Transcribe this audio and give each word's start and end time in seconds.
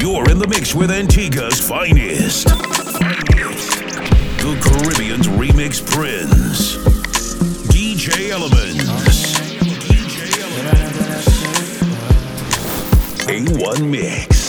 You're 0.00 0.28
in 0.30 0.38
the 0.38 0.46
mix 0.48 0.74
with 0.74 0.90
Antigua's 0.90 1.60
finest. 1.60 2.48
The 4.38 4.58
Caribbean's 4.62 5.28
remix 5.28 5.84
prince. 5.84 6.76
DJ 7.68 8.30
Elements. 8.30 9.38
A1 13.28 13.90
Mix. 13.90 14.41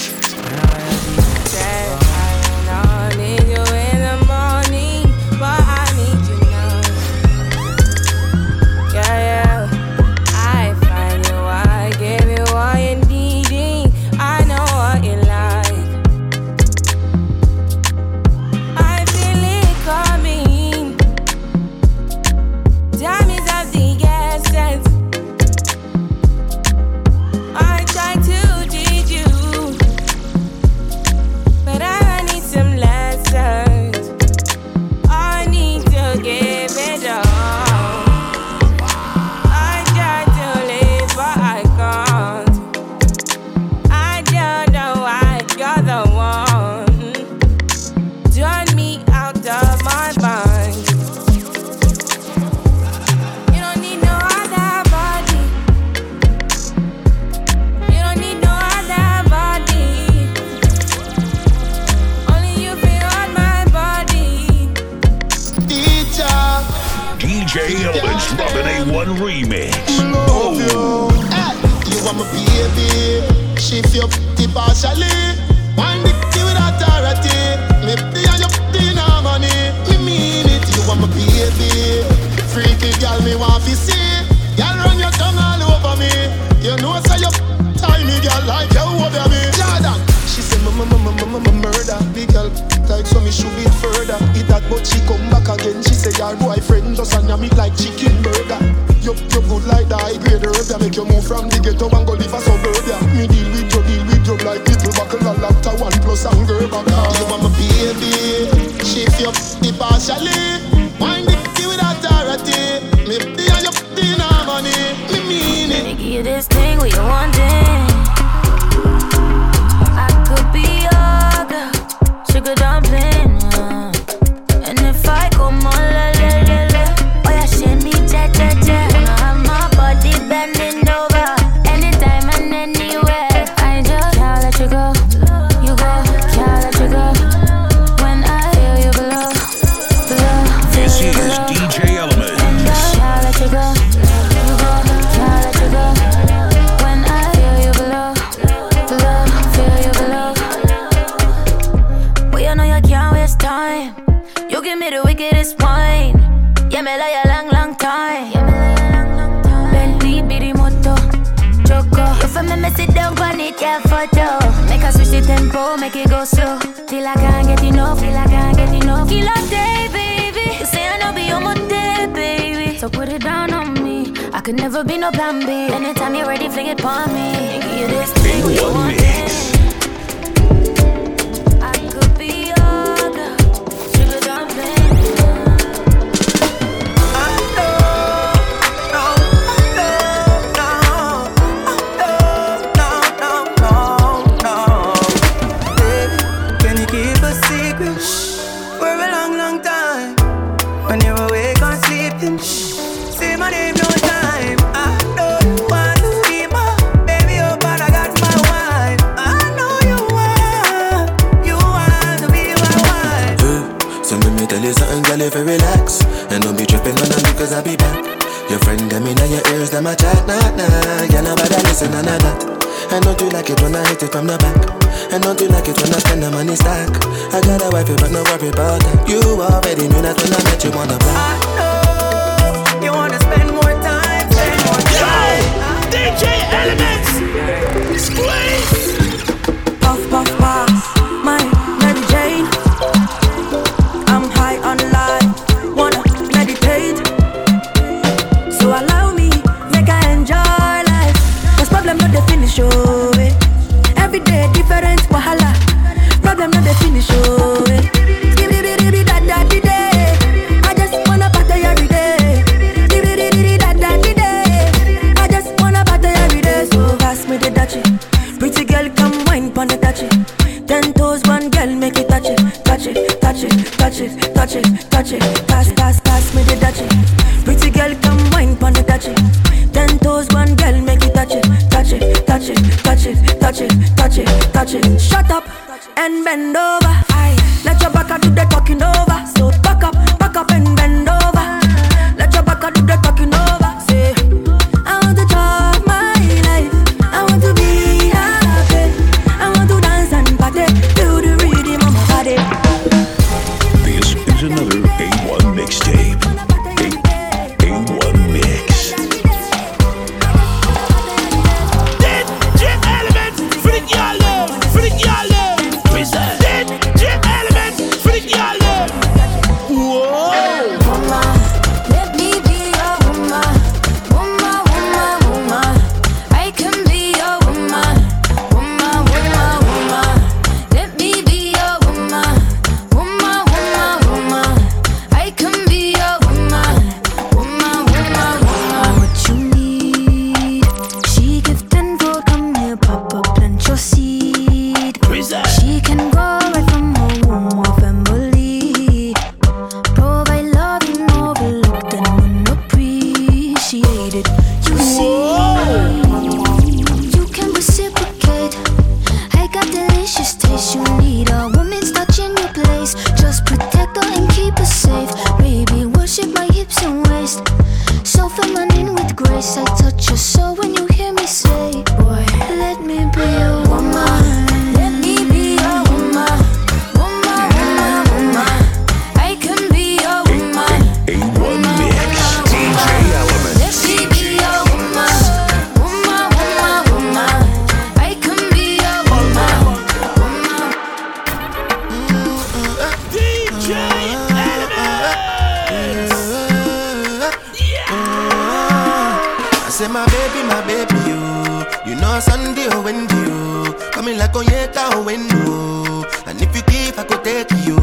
on 402.14 402.22
Sunday 402.22 402.68
or 402.68 402.82
Wendy, 402.82 403.16
oh. 403.16 403.90
Coming 403.92 404.18
like 404.20 404.36
on 404.36 404.46
or 404.94 405.04
Wendy, 405.04 405.34
oh. 405.50 406.06
And 406.28 406.40
if 406.42 406.56
you 406.56 406.62
keep, 406.64 406.98
I 407.00 407.04
could 407.04 407.24
take 407.24 407.50
you, 407.66 407.78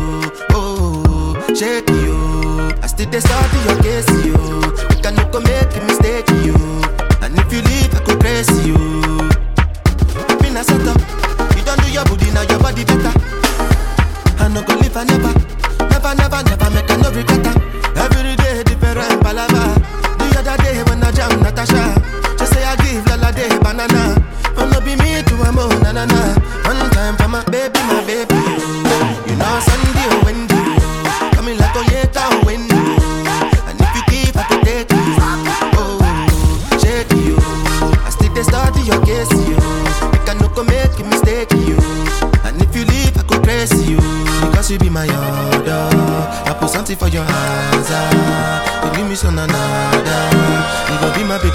oh. 0.54 1.34
Shake 1.54 1.88
you, 1.90 2.70
I 2.80 2.86
still 2.86 3.10
dey 3.10 3.18
start 3.18 3.52
your 3.66 3.82
case, 3.82 4.08
you. 4.24 4.38
You 4.94 5.02
can 5.02 5.16
no 5.16 5.28
go 5.32 5.40
make 5.40 5.74
a 5.76 5.80
mistake, 5.84 6.28
you. 6.46 6.54
And 7.22 7.36
if 7.38 7.52
you 7.52 7.60
leave, 7.62 7.92
I 7.94 8.00
could 8.06 8.20
praise 8.20 8.48
you. 8.66 8.76
Been 10.38 10.56
a 10.56 10.62
setup, 10.62 11.00
you 11.56 11.64
don't 11.64 11.80
do 11.82 11.90
your 11.90 12.04
body 12.04 12.30
now, 12.30 12.42
your 12.42 12.60
body 12.60 12.84
better. 12.84 13.12
I 14.38 14.48
no 14.48 14.62
go 14.62 14.74
live, 14.76 14.96
I 14.96 15.04
never, 15.04 15.34
never, 15.90 16.14
never, 16.14 16.42
never 16.44 16.70
make 16.70 16.90
a 16.90 16.96
no 16.98 17.10
regret. 17.10 17.59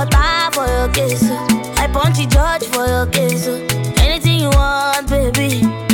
water 0.00 0.50
for 0.52 0.66
your 0.66 0.88
kiss. 0.88 1.22
I 1.76 1.86
judge 2.26 2.64
for 2.68 2.86
your 2.86 3.06
kiss. 3.06 3.46
Anything 3.98 4.40
you 4.40 4.48
want, 4.48 5.08
baby. 5.08 5.89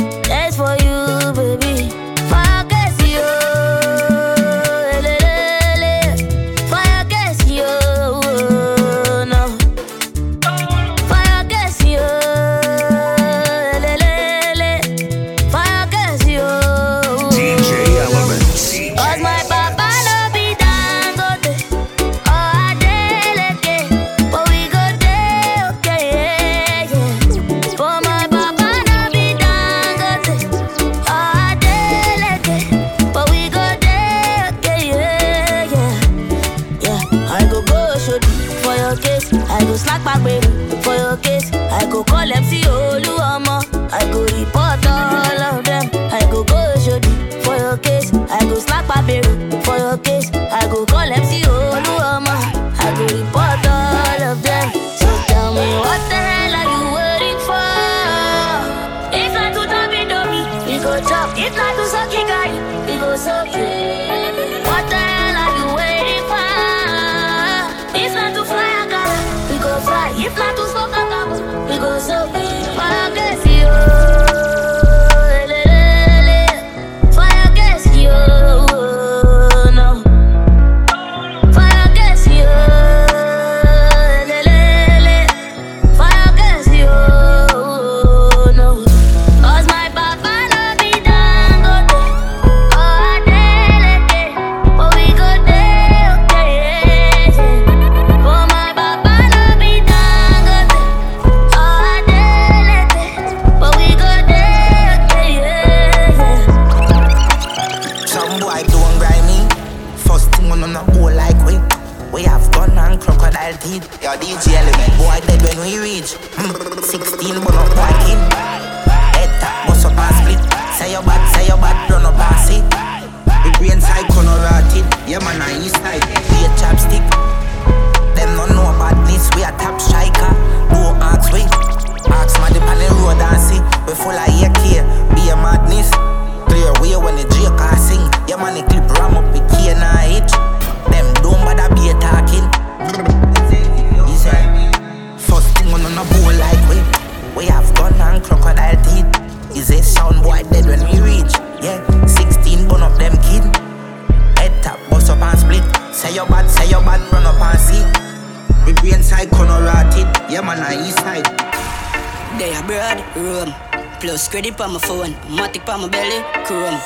On 165.77 165.83
my 165.83 165.89
belly, 165.89 166.21
chrome. 166.45 166.79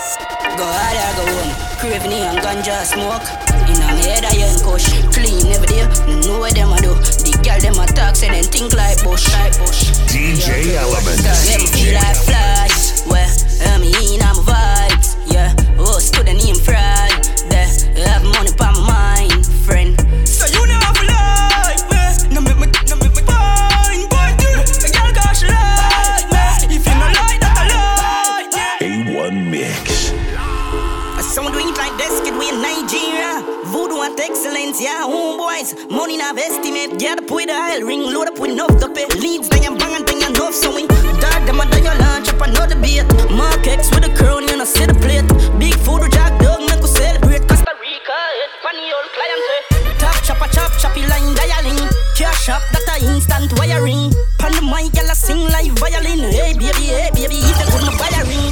Go 0.60 0.68
hard 0.68 0.98
or 1.00 1.12
go 1.16 1.24
home. 1.32 1.52
Craving 1.80 2.12
and 2.12 2.40
ganja 2.44 2.84
smoke. 2.84 3.24
In 3.72 3.80
my 3.80 3.96
head 4.04 4.26
I 4.26 4.36
ain't 4.36 4.62
kush. 4.64 4.92
Clean 5.16 5.48
every 5.48 5.68
day. 5.68 5.88
Mm, 6.08 6.28
know 6.28 6.40
what 6.40 6.54
them 6.54 6.72
a 6.72 6.78
do. 6.82 6.92
The 7.24 7.32
girl 7.40 7.60
them 7.60 7.80
a 7.80 7.86
talk 7.88 8.16
say 8.16 8.30
then 8.30 8.44
think 8.44 8.74
like 8.74 9.00
bush. 9.04 9.32
Like 9.32 9.56
bush. 9.60 9.96
DJ 10.12 10.76
Element. 10.76 11.24
Cause 11.24 11.48
them 11.48 11.64
feel 11.72 11.96
like 11.96 12.20
flies. 12.28 13.04
Where 13.08 13.32
I'm 13.72 13.84
in, 13.84 14.22
I'm 14.22 14.36
vibes. 14.44 15.16
Yeah. 15.32 15.56
Oh, 15.80 16.00
stood 16.00 16.28
the 16.28 16.36
name 16.36 16.60
fried. 16.60 17.24
There. 17.48 17.72
Have 18.08 18.24
money 18.24 18.52
on 18.60 18.71
Money 36.02 36.18
not 36.18 36.36
estimate, 36.36 36.98
get 36.98 37.22
up 37.22 37.30
with 37.30 37.48
a 37.48 37.54
hell 37.54 37.86
ring, 37.86 38.02
load 38.02 38.26
up 38.26 38.40
with 38.40 38.50
enough 38.50 38.74
pay. 38.98 39.06
Leads, 39.22 39.48
then 39.54 39.62
you 39.62 39.78
bang 39.78 40.02
and 40.02 40.08
then 40.10 40.18
you 40.18 40.52
so 40.52 40.74
we 40.74 40.90
dog 41.22 41.46
them 41.46 41.62
and 41.62 41.70
then 41.70 41.86
you 41.86 41.94
launch 42.02 42.26
up 42.34 42.42
another 42.42 42.74
beat. 42.82 43.06
Mark 43.30 43.62
X 43.70 43.94
with 43.94 44.10
a 44.10 44.12
crown, 44.18 44.42
you 44.50 44.58
know, 44.58 44.66
see 44.66 44.90
the 44.90 44.98
plate. 44.98 45.30
Big 45.62 45.78
food, 45.86 46.02
jack 46.10 46.34
dog, 46.42 46.66
make 46.66 46.82
us 46.82 46.98
celebrate. 46.98 47.46
Costa 47.46 47.78
Rica, 47.78 48.18
it's 48.42 48.56
funny 48.66 48.90
old 48.90 49.10
client. 49.14 50.02
Top 50.02 50.18
chopper, 50.26 50.50
chop, 50.50 50.74
choppy 50.82 51.06
line, 51.06 51.38
dialing. 51.38 51.78
Cash 52.18 52.50
up, 52.50 52.66
that 52.74 52.82
a 52.82 53.06
instant 53.06 53.54
wiring. 53.62 54.10
Pan 54.42 54.58
the 54.58 54.66
mic, 54.66 54.98
y'all 54.98 55.14
sing 55.14 55.46
like 55.54 55.70
violin. 55.78 56.34
Hey, 56.34 56.58
baby, 56.58 56.98
hey, 56.98 57.14
baby, 57.14 57.38
if 57.46 57.62
you 57.62 57.66
could 57.70 57.86
my 57.86 57.94
wiring. 58.02 58.50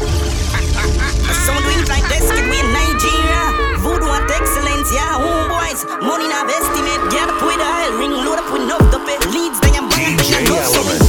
Someone 1.50 1.65
doing 1.65 1.82
like 1.89 2.06
this, 2.13 2.29
kid, 2.29 2.46
we 2.46 2.62
in 2.62 2.70
Nigeria. 2.77 3.41
Voodoo 3.82 4.06
and 4.06 4.29
excellence, 4.29 4.68
yeah, 4.91 5.17
homeboys. 5.17 5.86
Money 6.01 6.27
not 6.27 6.50
estimate, 6.50 7.12
get 7.12 7.29
up 7.29 7.41
with 7.41 7.60
a 7.60 7.98
ring, 7.98 8.12
load 8.12 8.39
up 8.39 8.51
with 8.51 8.63
enough 8.63 8.86
to 8.91 9.00
pay. 9.05 9.17
Leads, 9.29 9.60
bang, 9.60 9.74
then 9.74 9.89
DJ 9.89 11.09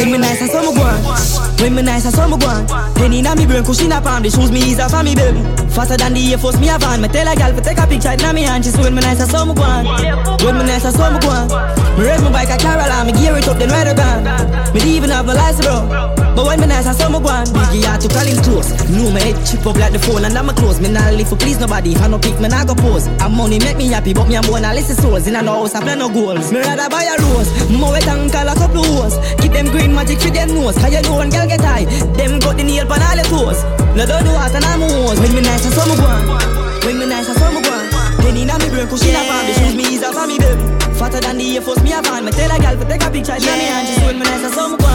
Element. 0.00 0.12
When 0.12 0.20
me 0.20 0.28
nice, 0.28 1.47
I. 1.58 1.62
When 1.62 1.74
me 1.74 1.82
nice, 1.82 2.06
I 2.06 2.10
saw 2.10 2.26
me 2.28 2.38
go 2.38 2.46
on. 2.46 2.66
Penny 2.94 3.22
na 3.22 3.34
me 3.34 3.46
brain, 3.46 3.64
cushion 3.64 3.92
up 3.92 4.06
on 4.06 4.22
the 4.22 4.30
shoes 4.30 4.50
me 4.50 4.60
ease 4.60 4.80
off 4.80 4.94
on 4.94 5.04
me 5.04 5.14
belly. 5.14 5.42
Faster 5.70 5.96
than 5.96 6.14
the 6.14 6.32
Air 6.32 6.38
Force, 6.38 6.58
me 6.58 6.68
a 6.68 6.78
van. 6.78 7.00
Me 7.00 7.08
tell 7.08 7.28
a 7.28 7.34
gal 7.36 7.54
to 7.54 7.60
take 7.60 7.78
a 7.78 7.86
picture 7.86 8.16
na 8.16 8.32
me 8.32 8.42
hand. 8.42 8.64
She 8.64 8.70
say 8.70 8.82
when 8.82 8.94
me 8.94 9.02
nice, 9.02 9.20
I 9.20 9.26
saw 9.26 9.44
me 9.44 9.54
go. 9.54 9.62
When 10.44 10.58
me 10.58 10.64
nice, 10.64 10.84
I 10.84 10.90
saw 10.90 11.10
me. 11.10 11.18
Me 11.98 12.04
raise 12.04 12.22
my 12.22 12.30
bike 12.30 12.50
a 12.50 12.56
Caroline, 12.56 13.06
me 13.06 13.12
gear 13.12 13.36
it 13.36 13.48
up, 13.48 13.58
then 13.58 13.70
ride 13.70 13.90
a. 13.90 14.72
Me 14.72 14.80
even 14.96 15.10
have 15.10 15.26
no 15.26 15.34
license, 15.34 15.66
bro. 15.66 16.14
But 16.38 16.46
when 16.46 16.60
me 16.60 16.66
nice, 16.66 16.86
I 16.86 16.92
saw 16.92 17.08
me 17.10 17.18
go 17.18 17.28
on. 17.28 17.46
Biggie 17.46 17.82
to 17.82 18.08
call 18.08 18.26
him 18.26 18.38
close. 18.46 18.70
Know 18.88 19.10
me 19.10 19.20
head 19.20 19.36
chip 19.44 19.66
up 19.66 19.76
like 19.76 19.92
the 19.92 19.98
phone 19.98 20.24
and 20.24 20.38
I'm 20.38 20.48
close. 20.54 20.78
Me 20.80 20.88
not 20.88 21.12
live 21.14 21.28
for 21.28 21.36
please 21.36 21.58
nobody. 21.58 21.92
If 21.92 22.02
I 22.02 22.08
no 22.08 22.18
pick, 22.18 22.38
me 22.38 22.48
not 22.48 22.66
go 22.66 22.74
pose. 22.74 23.06
And 23.08 23.34
money 23.34 23.58
make 23.58 23.76
me 23.76 23.88
happy, 23.88 24.14
but 24.14 24.28
me 24.28 24.36
a 24.36 24.42
more 24.46 24.60
listen 24.60 24.94
souls. 24.96 25.26
In 25.26 25.34
a 25.34 25.42
no 25.42 25.66
house, 25.66 25.74
I 25.74 25.82
plan 25.82 25.98
no 25.98 26.08
goals. 26.08 26.52
Me 26.52 26.60
rather 26.60 26.88
buy 26.88 27.02
a 27.02 27.18
rose. 27.18 27.50
More 27.70 27.90
wet 27.90 28.06
and 28.06 28.30
call 28.30 28.46
a 28.46 28.54
couple 28.54 28.84
hoes. 28.84 29.18
Keep 29.42 29.52
them 29.52 29.66
green 29.74 29.92
magic 29.94 30.20
for 30.20 30.30
them 30.30 30.54
nose. 30.54 30.76
How 30.78 30.86
you 30.88 31.02
know 31.02 31.18
one 31.18 31.30
girl 31.48 31.56
get 31.56 31.64
high? 31.64 31.84
Them 32.16 32.38
got 32.38 32.56
the 32.56 32.64
nail 32.64 32.84
pan 32.84 33.02
all 33.02 33.16
your 33.16 33.24
toes. 33.24 33.64
No 33.96 34.04
don't 34.04 34.24
do 34.24 34.32
what 34.32 34.54
and 34.54 34.64
I'm 34.64 34.80
hose. 34.80 35.18
When 35.20 35.32
me 35.34 35.40
nice, 35.40 35.64
I 35.64 35.70
saw 35.72 35.84
me 35.88 35.96
go. 35.96 36.08
When 36.84 36.98
me 36.98 37.06
nice, 37.06 37.28
I 37.28 37.34
saw 37.34 37.50
me 37.50 37.62
go 37.64 37.72
on. 37.72 37.88
Penny 38.20 38.44
na 38.44 38.58
me 38.58 38.68
brain, 38.68 38.88
cushion 38.88 39.16
up 39.16 39.30
on 39.30 39.46
the 39.46 39.52
shoes 39.56 39.74
me 39.74 39.84
ease 39.88 40.04
off 40.04 40.16
on 40.16 40.28
me 40.28 40.38
baby. 40.38 40.60
Fatter 40.98 41.20
than 41.20 41.38
the 41.38 41.56
Air 41.56 41.62
Force, 41.62 41.82
me 41.82 41.92
a 41.92 42.02
van. 42.02 42.24
Me 42.24 42.30
tell 42.32 42.50
a 42.52 42.58
gal 42.60 42.76
to 42.76 42.84
take 42.84 43.02
a 43.02 43.08
picture, 43.10 43.38
yeah. 43.38 43.56
me 43.56 43.64
hand. 43.64 43.88
She 43.88 43.94
say 43.96 44.06
when 44.06 44.18
me 44.18 44.24
nice, 44.28 44.44
I 44.44 44.50
saw 44.52 44.68
me 44.68 44.76
go. 44.76 44.88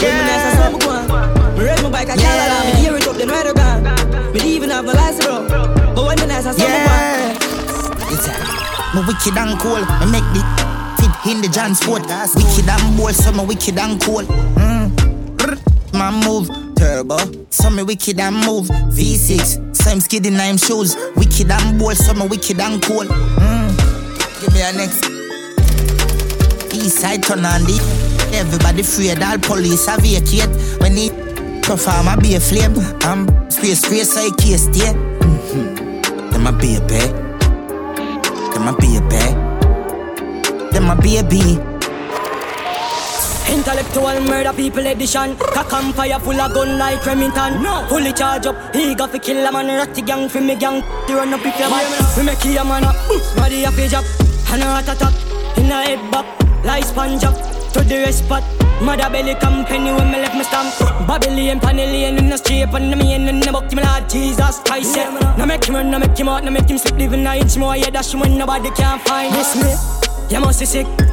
When 0.00 0.12
me 0.14 0.22
nice, 0.24 0.46
I 0.48 0.50
saw 0.56 0.68
me 0.72 0.78
go. 0.80 0.94
Me 1.58 1.62
ride 1.64 1.82
my 1.82 1.90
bike, 1.90 2.10
I 2.10 2.16
can't 2.16 2.40
allow 2.48 2.62
me 2.64 2.72
gear 2.80 2.96
it 2.96 3.06
up, 3.06 3.16
then 3.16 3.28
ride 3.28 3.46
a 3.46 3.52
gun. 3.52 3.78
Me 4.32 4.40
even 4.54 4.70
have 4.70 4.84
no 4.84 4.92
license, 4.92 5.26
bro. 5.26 5.44
But 5.94 6.04
when 6.06 6.16
me 6.20 6.26
nice, 6.26 6.46
I 6.46 6.52
saw 6.52 6.64
me. 6.64 6.80
Yeah. 6.80 7.36
It's 8.14 8.26
a 8.26 8.32
me 8.94 9.00
wicked 9.06 9.36
and 9.36 9.58
cool. 9.60 9.82
Me 10.00 10.06
make 10.10 10.28
the 10.32 10.42
fit 10.98 11.14
in 11.30 11.42
the 11.42 11.48
John 11.50 11.74
Sport. 11.74 12.06
Wicked 12.06 12.68
and 12.68 12.96
bold, 12.96 13.14
so 13.14 13.32
me 13.32 13.44
wicked 13.44 13.78
and 13.78 14.00
cool. 14.00 14.24
Mm. 14.24 14.93
Man 15.94 16.20
move 16.24 16.48
turbo, 16.74 17.16
so 17.50 17.70
me 17.70 17.82
wicked 17.84 18.18
and 18.18 18.36
move 18.44 18.66
V6. 18.66 19.76
Same 19.76 20.00
skid 20.00 20.26
in 20.26 20.36
nine 20.36 20.56
shoes. 20.56 20.96
Wicked 21.16 21.50
and 21.50 21.78
bold, 21.78 21.96
so 21.96 22.12
me 22.14 22.26
wicked 22.26 22.58
and 22.58 22.82
cool. 22.82 23.04
Mm. 23.04 24.40
Give 24.40 24.52
me 24.54 24.60
a 24.62 24.72
next. 24.72 25.04
East 26.74 26.98
side 26.98 27.22
turn 27.22 27.44
on 27.44 27.62
the 27.62 27.78
Everybody 28.34 28.80
afraid 28.80 29.22
all 29.22 29.38
police 29.38 29.86
a 29.86 29.96
vacate 29.96 30.50
When 30.80 30.96
he 30.96 31.10
perform 31.62 32.08
I 32.08 32.16
be 32.16 32.34
a 32.34 32.40
flame 32.40 32.74
I'm 33.02 33.28
spray 33.48 33.74
spray 33.74 34.02
so 34.02 34.20
he 34.20 34.32
can't 34.32 34.60
stay 34.60 34.92
mm-hmm. 34.92 36.30
Them 36.30 36.46
a 36.48 36.52
baby 36.52 36.98
Them 38.52 38.68
I 38.68 38.74
be 38.80 38.96
a 38.96 39.00
baby 39.02 39.34
Them 40.72 40.90
a 40.90 40.96
baby 41.00 41.73
Intellectual 43.54 44.20
murder 44.28 44.52
people 44.52 44.86
edition. 44.86 45.36
Cock 45.36 45.72
and 45.72 45.94
fire 45.94 46.18
full 46.18 46.40
of 46.40 46.52
gun 46.52 46.76
like 46.76 47.06
Remington. 47.06 47.62
No. 47.62 47.86
Fully 47.88 48.12
charge 48.12 48.46
up. 48.46 48.74
He 48.74 48.94
got 48.94 49.10
fi 49.10 49.18
kill 49.18 49.46
a 49.46 49.52
man. 49.52 49.68
Ratty 49.68 50.02
gang 50.02 50.28
fi 50.28 50.40
me 50.40 50.56
gang. 50.56 50.82
They 51.06 51.14
run 51.14 51.32
up 51.32 51.40
if 51.40 51.58
you 51.58 51.68
bad. 51.70 52.16
We 52.16 52.24
make 52.24 52.44
you 52.44 52.58
a 52.58 52.64
man 52.64 52.84
up. 52.84 52.96
Body 53.36 53.64
fi 53.64 53.88
drop. 53.88 54.04
And 54.50 54.62
a 54.62 54.66
rat 54.66 54.88
attack. 54.88 55.14
In 55.56 55.70
a 55.70 55.82
head 55.82 56.10
back. 56.10 56.26
Like 56.64 56.84
sponge 56.84 57.24
up. 57.24 57.54
to 57.74 57.82
the 57.82 57.96
rest 58.06 58.24
spot. 58.24 58.42
Mother 58.80 59.10
belly 59.10 59.34
company 59.34 59.92
when 59.92 60.10
me 60.10 60.18
left 60.18 60.36
me 60.36 60.44
stamp. 60.44 60.74
Babylon, 61.06 61.60
Panellian 61.60 62.18
in 62.18 62.28
the 62.30 62.36
street, 62.36 62.62
and 62.72 62.92
the 62.92 62.96
main 62.96 63.28
in 63.28 63.40
the 63.40 63.52
book, 63.52 63.70
me 63.72 63.82
Lord 63.82 64.08
Jesus 64.08 64.60
Christ. 64.60 64.96
Yeah. 64.96 65.34
Now 65.36 65.46
make 65.46 65.64
him 65.64 65.74
run, 65.74 65.90
now 65.90 65.98
make 65.98 66.16
him 66.16 66.28
out, 66.28 66.44
now 66.44 66.50
make 66.50 66.68
him 66.68 66.78
sleep, 66.78 66.96
living 66.96 67.26
an 67.26 67.38
inch 67.38 67.56
more. 67.56 67.76
Yeah, 67.76 67.90
that's 67.90 68.14
when 68.14 68.38
nobody 68.38 68.70
can 68.70 68.98
find 69.00 69.34
this 69.34 69.54
me. 69.56 69.70
You 70.34 70.40
must 70.40 70.60
be 70.60 70.66
sick. 70.66 71.03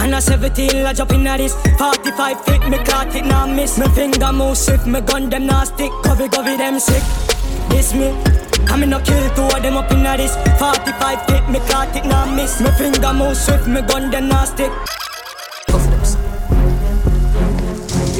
And 0.00 0.14
I 0.14 0.20
17, 0.20 0.86
I 0.86 0.92
jump 0.92 1.12
in 1.12 1.26
at 1.26 1.38
this 1.38 1.54
45 1.78 2.44
feet, 2.44 2.68
me 2.68 2.78
caught 2.84 3.14
it, 3.14 3.24
now 3.24 3.46
miss. 3.46 3.78
Me 3.78 3.86
finger 3.88 4.32
move 4.32 4.56
swift, 4.56 4.86
me 4.86 5.00
gun 5.00 5.30
them 5.30 5.46
now 5.46 5.64
stick. 5.64 5.92
Covey, 6.02 6.28
covey, 6.28 6.56
them 6.56 6.78
sick. 6.80 7.02
This 7.68 7.94
me. 7.94 8.08
I'm 8.68 8.82
in 8.82 8.92
a 8.92 9.02
kill 9.02 9.28
two 9.34 9.42
of 9.42 9.62
them 9.62 9.76
up 9.76 9.90
in 9.90 10.06
at 10.06 10.18
this 10.18 10.36
45 10.58 11.26
feet, 11.26 11.48
me 11.48 11.58
caught 11.68 11.94
it, 11.96 12.04
now 12.04 12.24
miss. 12.34 12.60
Me 12.60 12.70
finger 12.72 13.12
move 13.12 13.36
swift, 13.36 13.66
me 13.66 13.82
gun 13.82 14.10
them 14.10 14.28
now 14.28 14.44
stick. 14.44 14.72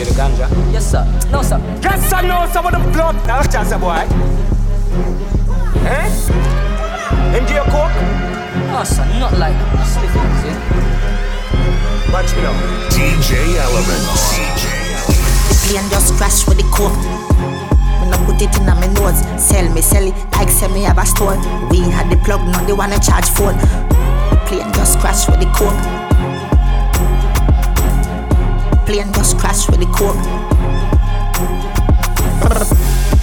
You 0.00 0.06
the 0.06 0.12
ganja? 0.12 0.48
Yes 0.72 0.90
sir, 0.90 1.04
no 1.30 1.42
sir. 1.42 1.58
Yes 1.82 2.08
sir, 2.08 2.22
no 2.22 2.46
sir, 2.50 2.62
what 2.62 2.72
them 2.72 2.90
club? 2.92 3.14
Now 3.26 3.42
chance 3.42 3.74
boy. 3.76 4.06
Eh? 5.84 6.08
Them 7.32 7.44
do 7.46 7.52
your 7.52 7.64
coke? 7.64 7.92
No 8.72 8.82
sir, 8.82 9.04
not 9.20 9.36
like 9.36 9.52
that. 9.52 9.84
Sleep 9.84 10.10
easy 10.56 11.19
Watch 12.12 12.34
me 12.34 12.42
now. 12.42 12.52
DJ 12.90 13.56
Element. 13.56 14.02
The 15.48 15.54
plane 15.62 15.88
just 15.90 16.14
crash 16.14 16.46
with 16.48 16.58
the 16.58 16.64
coke. 16.74 16.96
When 18.00 18.12
I 18.12 18.18
put 18.26 18.42
it 18.42 18.56
in 18.58 18.66
my 18.66 18.86
nose, 18.98 19.20
sell 19.40 19.72
me, 19.72 19.80
sell 19.80 20.04
it 20.04 20.14
like 20.32 20.48
sell 20.48 20.70
me 20.70 20.82
have 20.82 20.98
a 20.98 21.06
store. 21.06 21.36
We 21.70 21.78
had 21.78 22.10
the 22.10 22.16
plug, 22.24 22.44
not 22.48 22.66
they 22.66 22.72
wanna 22.72 22.98
charge 22.98 23.28
phone. 23.30 23.56
The 23.56 24.42
plane 24.46 24.72
just 24.72 24.98
crash 24.98 25.28
with 25.28 25.38
the 25.38 25.46
coke. 25.54 25.76
Plane 28.86 29.12
just 29.12 29.38
crash 29.38 29.68
with 29.68 29.78
the 29.78 29.86
coke. 29.86 30.16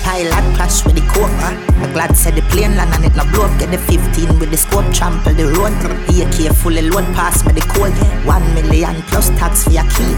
Pilot 0.08 0.56
crash 0.56 0.86
with 0.86 0.96
the. 0.96 1.04
Huh? 1.12 1.84
I 1.84 1.92
glad 1.92 2.16
said 2.16 2.36
the 2.36 2.42
plane 2.48 2.78
land 2.78 2.96
and 2.96 3.04
it 3.04 3.16
no 3.20 3.28
blow 3.28 3.44
up. 3.44 3.60
Get 3.60 3.72
the 3.72 3.78
15 3.78 4.40
with 4.40 4.52
the 4.52 4.56
scope, 4.56 4.88
trample 4.94 5.34
the 5.34 5.52
road. 5.52 5.76
AK 6.08 6.56
fully 6.56 6.88
load 6.88 7.04
pass 7.12 7.44
me 7.44 7.52
the 7.52 7.60
code. 7.68 7.92
One 8.24 8.46
million 8.56 8.96
plus 9.12 9.28
tax 9.36 9.66
for 9.66 9.72
your 9.76 9.84
key. 9.92 10.16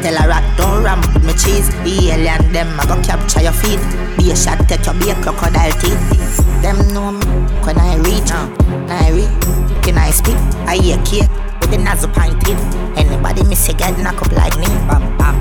Tell 0.00 0.16
a 0.16 0.24
rat 0.24 0.46
don't 0.56 0.82
ramp 0.82 1.04
with 1.12 1.28
me 1.28 1.34
cheese. 1.36 1.68
The 1.84 2.16
alien 2.16 2.50
them 2.52 2.80
I 2.80 2.86
go 2.88 2.96
capture 3.04 3.42
your 3.44 3.52
feet. 3.52 3.82
Be 4.16 4.32
a 4.32 4.36
shot 4.36 4.56
take 4.72 4.86
your 4.88 4.96
be 4.96 5.12
a 5.12 5.14
crocodile 5.20 5.74
teeth. 5.84 6.00
Them 6.64 6.80
know 6.96 7.12
me 7.12 7.26
when 7.60 7.76
I 7.76 8.00
reach. 8.00 8.32
When 8.32 8.88
I 8.88 9.12
reach, 9.12 9.36
can 9.84 9.98
I 9.98 10.16
speak? 10.16 10.40
I 10.64 10.80
hear 10.80 10.96
cake 11.04 11.28
with 11.60 11.76
the 11.76 11.78
nozzle 11.78 12.08
pointed. 12.08 12.56
Anybody 12.96 13.44
miss 13.44 13.68
a 13.68 13.74
get 13.74 13.98
knock 14.00 14.16
up 14.16 14.32
like 14.32 14.56
me? 14.56 14.64
Bam 14.88 15.04
bam. 15.20 15.36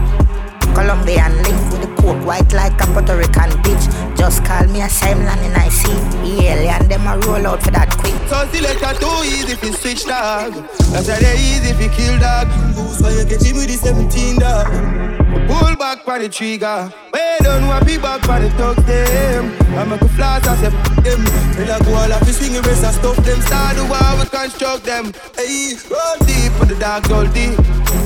Colombian 0.75 1.31
link 1.43 1.74
with 2.05 2.15
coke 2.15 2.25
white 2.25 2.53
like 2.53 2.79
a 2.81 2.85
Puerto 2.87 3.17
Rican 3.17 3.49
bitch. 3.63 4.17
Just 4.17 4.45
call 4.45 4.65
me 4.67 4.81
a 4.81 4.89
same 4.89 5.19
land 5.19 5.41
and 5.41 5.57
I 5.57 5.69
see 5.69 5.93
the 6.21 6.47
alien 6.47 6.87
them 6.87 7.07
a 7.07 7.17
roll 7.25 7.47
out 7.47 7.63
for 7.63 7.71
that 7.71 7.91
quick. 7.97 8.13
So 8.29 8.45
selector 8.51 8.99
too 8.99 9.23
easy 9.25 9.53
if 9.53 9.63
you 9.63 9.73
switch 9.73 10.05
dog. 10.05 10.53
That's 10.91 11.07
why 11.07 11.19
they 11.19 11.35
easy 11.35 11.69
if 11.69 11.81
you 11.81 11.89
kill 11.89 12.19
dog. 12.19 12.47
So 12.93 13.09
you 13.09 13.25
get 13.25 13.43
him 13.43 13.57
with 13.57 13.67
the 13.67 13.77
17 13.77 14.39
dog. 14.39 15.24
Pull 15.47 15.75
back 15.75 16.05
by 16.05 16.19
the 16.19 16.29
trigger. 16.29 16.91
Way 17.13 17.37
done 17.41 17.67
want 17.67 17.85
be 17.85 17.97
back 17.97 18.25
by 18.27 18.39
the 18.39 18.49
thugs 18.51 18.83
them. 18.85 19.51
I 19.77 19.83
make 19.83 20.01
a 20.01 20.09
flash 20.09 20.45
I 20.45 20.55
say 20.57 20.67
f 20.67 20.73
them. 21.03 21.21
Then 21.55 21.69
I 21.69 21.79
go 21.83 21.93
all 21.93 22.11
off 22.11 22.25
the 22.25 22.33
swing 22.33 22.53
rest 22.63 22.83
and 22.83 22.95
stuff 22.95 23.17
them. 23.25 23.39
Start 23.41 23.75
the 23.77 23.83
war 23.85 24.09
we 24.19 24.25
construct 24.29 24.83
them. 24.83 25.13
Hey, 25.35 25.75
roll 25.91 26.17
deep 26.25 26.51
for 26.57 26.65
the 26.65 26.75
dark 26.79 27.07
gold 27.07 27.33
deep. 27.33 27.55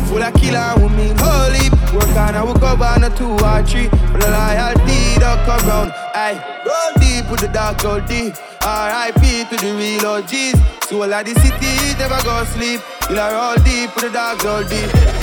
Full 0.10 0.22
of 0.22 0.34
killer 0.36 0.74
with 0.82 0.94
me 0.98 1.14
holy. 1.18 1.70
Work 1.94 2.16
on 2.18 2.36
I 2.36 2.44
will 2.44 2.54
cover 2.54 2.86
on 2.86 3.04
a 3.04 3.10
two 3.16 3.30
or 3.30 3.62
three. 3.64 3.90
For 4.12 4.18
the 4.18 4.30
loyalty 4.30 5.18
that 5.22 5.46
come 5.46 5.64
round. 5.68 5.92
Aye, 6.14 6.38
roll 6.66 6.92
deep 7.02 7.30
with 7.32 7.42
the 7.42 7.48
dark 7.48 7.82
gold 7.82 8.06
deep. 8.08 8.36
R.I.P. 8.62 9.46
to 9.50 9.56
the 9.56 9.72
real 9.74 10.06
OGs. 10.06 10.60
Soul 10.90 11.14
of 11.14 11.26
the 11.26 11.34
city 11.40 11.98
never 11.98 12.22
go 12.24 12.44
sleep. 12.46 12.82
You 13.10 13.16
know 13.16 13.32
roll 13.32 13.56
deep 13.64 13.96
with 13.96 14.06
the 14.06 14.12
dark 14.12 14.40
gold 14.40 14.70
deep. 14.70 15.19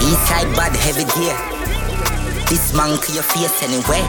Eastside 0.00 0.54
bad 0.56 0.74
heavy 0.76 1.04
gear. 1.14 1.36
This 2.48 2.74
man 2.74 2.98
to 3.00 3.12
your 3.12 3.22
face 3.22 3.62
anyway. 3.62 4.02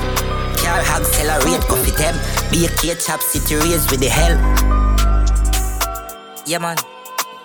Car 0.62 0.80
accelerate, 0.80 1.62
coffee 1.68 1.92
them. 1.92 2.16
Be 2.52 2.66
a 2.66 2.70
K 2.70 2.94
chop 2.96 3.22
city 3.22 3.56
raise 3.56 3.90
with 3.90 4.00
the 4.00 4.10
hell. 4.10 4.38
Yeah 6.46 6.60
man. 6.60 6.78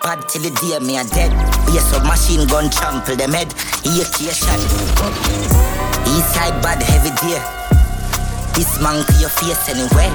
Bad 0.03 0.29
till 0.29 0.43
the 0.43 0.51
day 0.61 0.79
me 0.85 0.99
a 0.99 1.05
dead. 1.05 1.31
Be 1.67 1.79
a 1.79 1.81
submachine 1.81 2.47
gun 2.49 2.71
trample 2.71 3.17
them 3.17 3.33
head. 3.33 3.53
Here 3.83 4.05
K 4.05 4.31
shot. 4.31 4.61
Eastside 6.13 6.61
bad 6.63 6.83
heavy 6.83 7.15
gear. 7.23 7.43
This 8.55 8.79
man 8.83 9.05
to 9.07 9.15
your 9.17 9.31
face 9.31 9.69
anyway. 9.69 10.11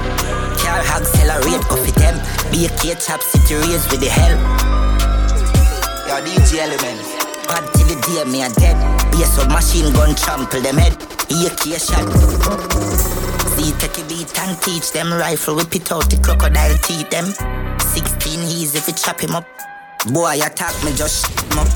Car 0.61 0.79
accelerate, 0.93 1.65
coffee 1.65 1.91
them. 1.97 2.19
Be 2.51 2.65
a 2.65 2.69
K 2.77 2.93
chop 2.95 3.21
city 3.21 3.55
raise 3.55 3.89
with 3.89 4.01
the 4.01 4.09
hell. 4.09 4.37
Yo, 6.07 6.21
DJ 6.23 6.59
Elements. 6.59 7.16
Bad 7.47 7.63
till 7.73 7.87
the 7.87 7.95
day 8.03 8.23
me 8.29 8.43
a 8.43 8.49
dead. 8.49 8.75
Be 9.11 9.23
a 9.23 9.27
machine 9.47 9.93
gun 9.93 10.15
trample 10.15 10.61
them 10.61 10.77
head. 10.77 10.93
Here 11.31 11.49
K 11.55 11.79
shot. 11.79 12.03
See, 13.55 13.71
take 13.79 13.97
a 13.97 14.03
beat 14.07 14.31
and 14.39 14.61
teach 14.61 14.91
them 14.91 15.11
rifle, 15.13 15.55
whip 15.55 15.75
it 15.75 15.91
out 15.91 16.09
the 16.09 16.17
crocodile 16.21 16.77
teeth 16.83 17.09
them. 17.09 17.25
16 17.79 18.39
easy 18.43 18.77
if 18.77 18.87
you 18.87 18.93
chop 18.93 19.19
him 19.19 19.35
up. 19.35 19.47
Boy, 20.13 20.39
attack 20.43 20.75
me, 20.83 20.91
just 20.93 21.27
him 21.27 21.59
up. 21.59 21.67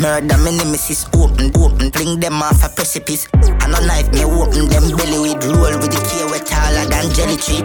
Murder 0.00 0.38
me 0.38 0.56
nemesis, 0.56 1.04
open, 1.12 1.52
open, 1.54 1.92
fling 1.92 2.18
them 2.18 2.42
off 2.42 2.64
a 2.64 2.68
precipice. 2.74 3.28
And 3.34 3.74
a 3.74 3.86
knife 3.86 4.10
me 4.14 4.24
open 4.24 4.68
them 4.68 4.96
belly 4.96 5.18
with 5.20 5.44
roll 5.52 5.76
with 5.76 5.92
the 5.92 6.00
key 6.08 6.24
way 6.32 6.40
taller 6.40 6.88
than 6.88 7.12
jelly 7.12 7.36
tree. 7.36 7.62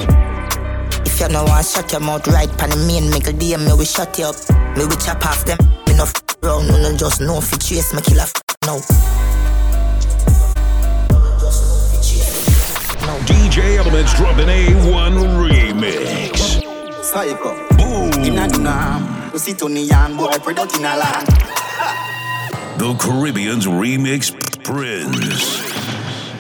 If 1.05 1.21
you 1.21 1.29
no 1.29 1.45
want 1.45 1.65
shut 1.65 1.91
your 1.91 2.01
mouth 2.01 2.27
right 2.27 2.51
pan 2.57 2.69
the 2.69 2.77
main 2.86 3.10
make 3.10 3.27
a 3.27 3.33
DM 3.33 3.65
me 3.65 3.73
we 3.79 3.86
shut 3.86 4.19
you 4.19 4.25
up. 4.25 4.36
Me 4.77 4.86
we 4.86 4.95
chop 4.97 5.25
off 5.25 5.45
them. 5.45 5.57
Me 5.97 6.03
no 6.03 6.10
f- 6.10 6.43
round, 6.43 6.67
no 6.67 6.77
no 6.77 6.95
just 6.95 7.21
no 7.21 7.41
fit 7.41 7.60
chase 7.60 7.91
me 7.91 8.01
kill 8.03 8.19
a 8.19 8.21
f- 8.21 8.33
no. 8.67 8.77
DJ 13.25 13.77
Elements 13.77 14.13
dropping 14.13 14.45
A1 14.45 15.17
remix. 15.41 16.62
Psycho. 17.03 17.55
Boom. 17.77 18.12
Inna 18.23 18.47
the 18.47 18.60
nam, 18.60 19.31
you 19.33 19.39
sit 19.39 19.63
on 19.63 19.73
the 19.73 19.81
yan 19.81 20.15
boy, 20.15 20.38
product 20.38 20.75
in 20.75 20.86
a 20.86 20.95
land. 20.97 21.27
The 22.77 22.95
Caribbean's 22.99 23.65
remix 23.65 24.31
Prince. 24.63 25.87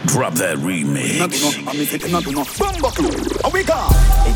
Drop 0.07 0.33
that 0.35 0.57
Not 0.57 0.65
remix. 0.67 1.19
enough, 1.19 1.67
I'm 1.67 1.85
taking 1.85 2.11
not 2.11 2.25
enough. 2.27 2.57
Bumbo 2.57 2.89
clue, 2.89 3.11
how 3.43 3.49
we 3.49 3.63
go? 3.63 3.75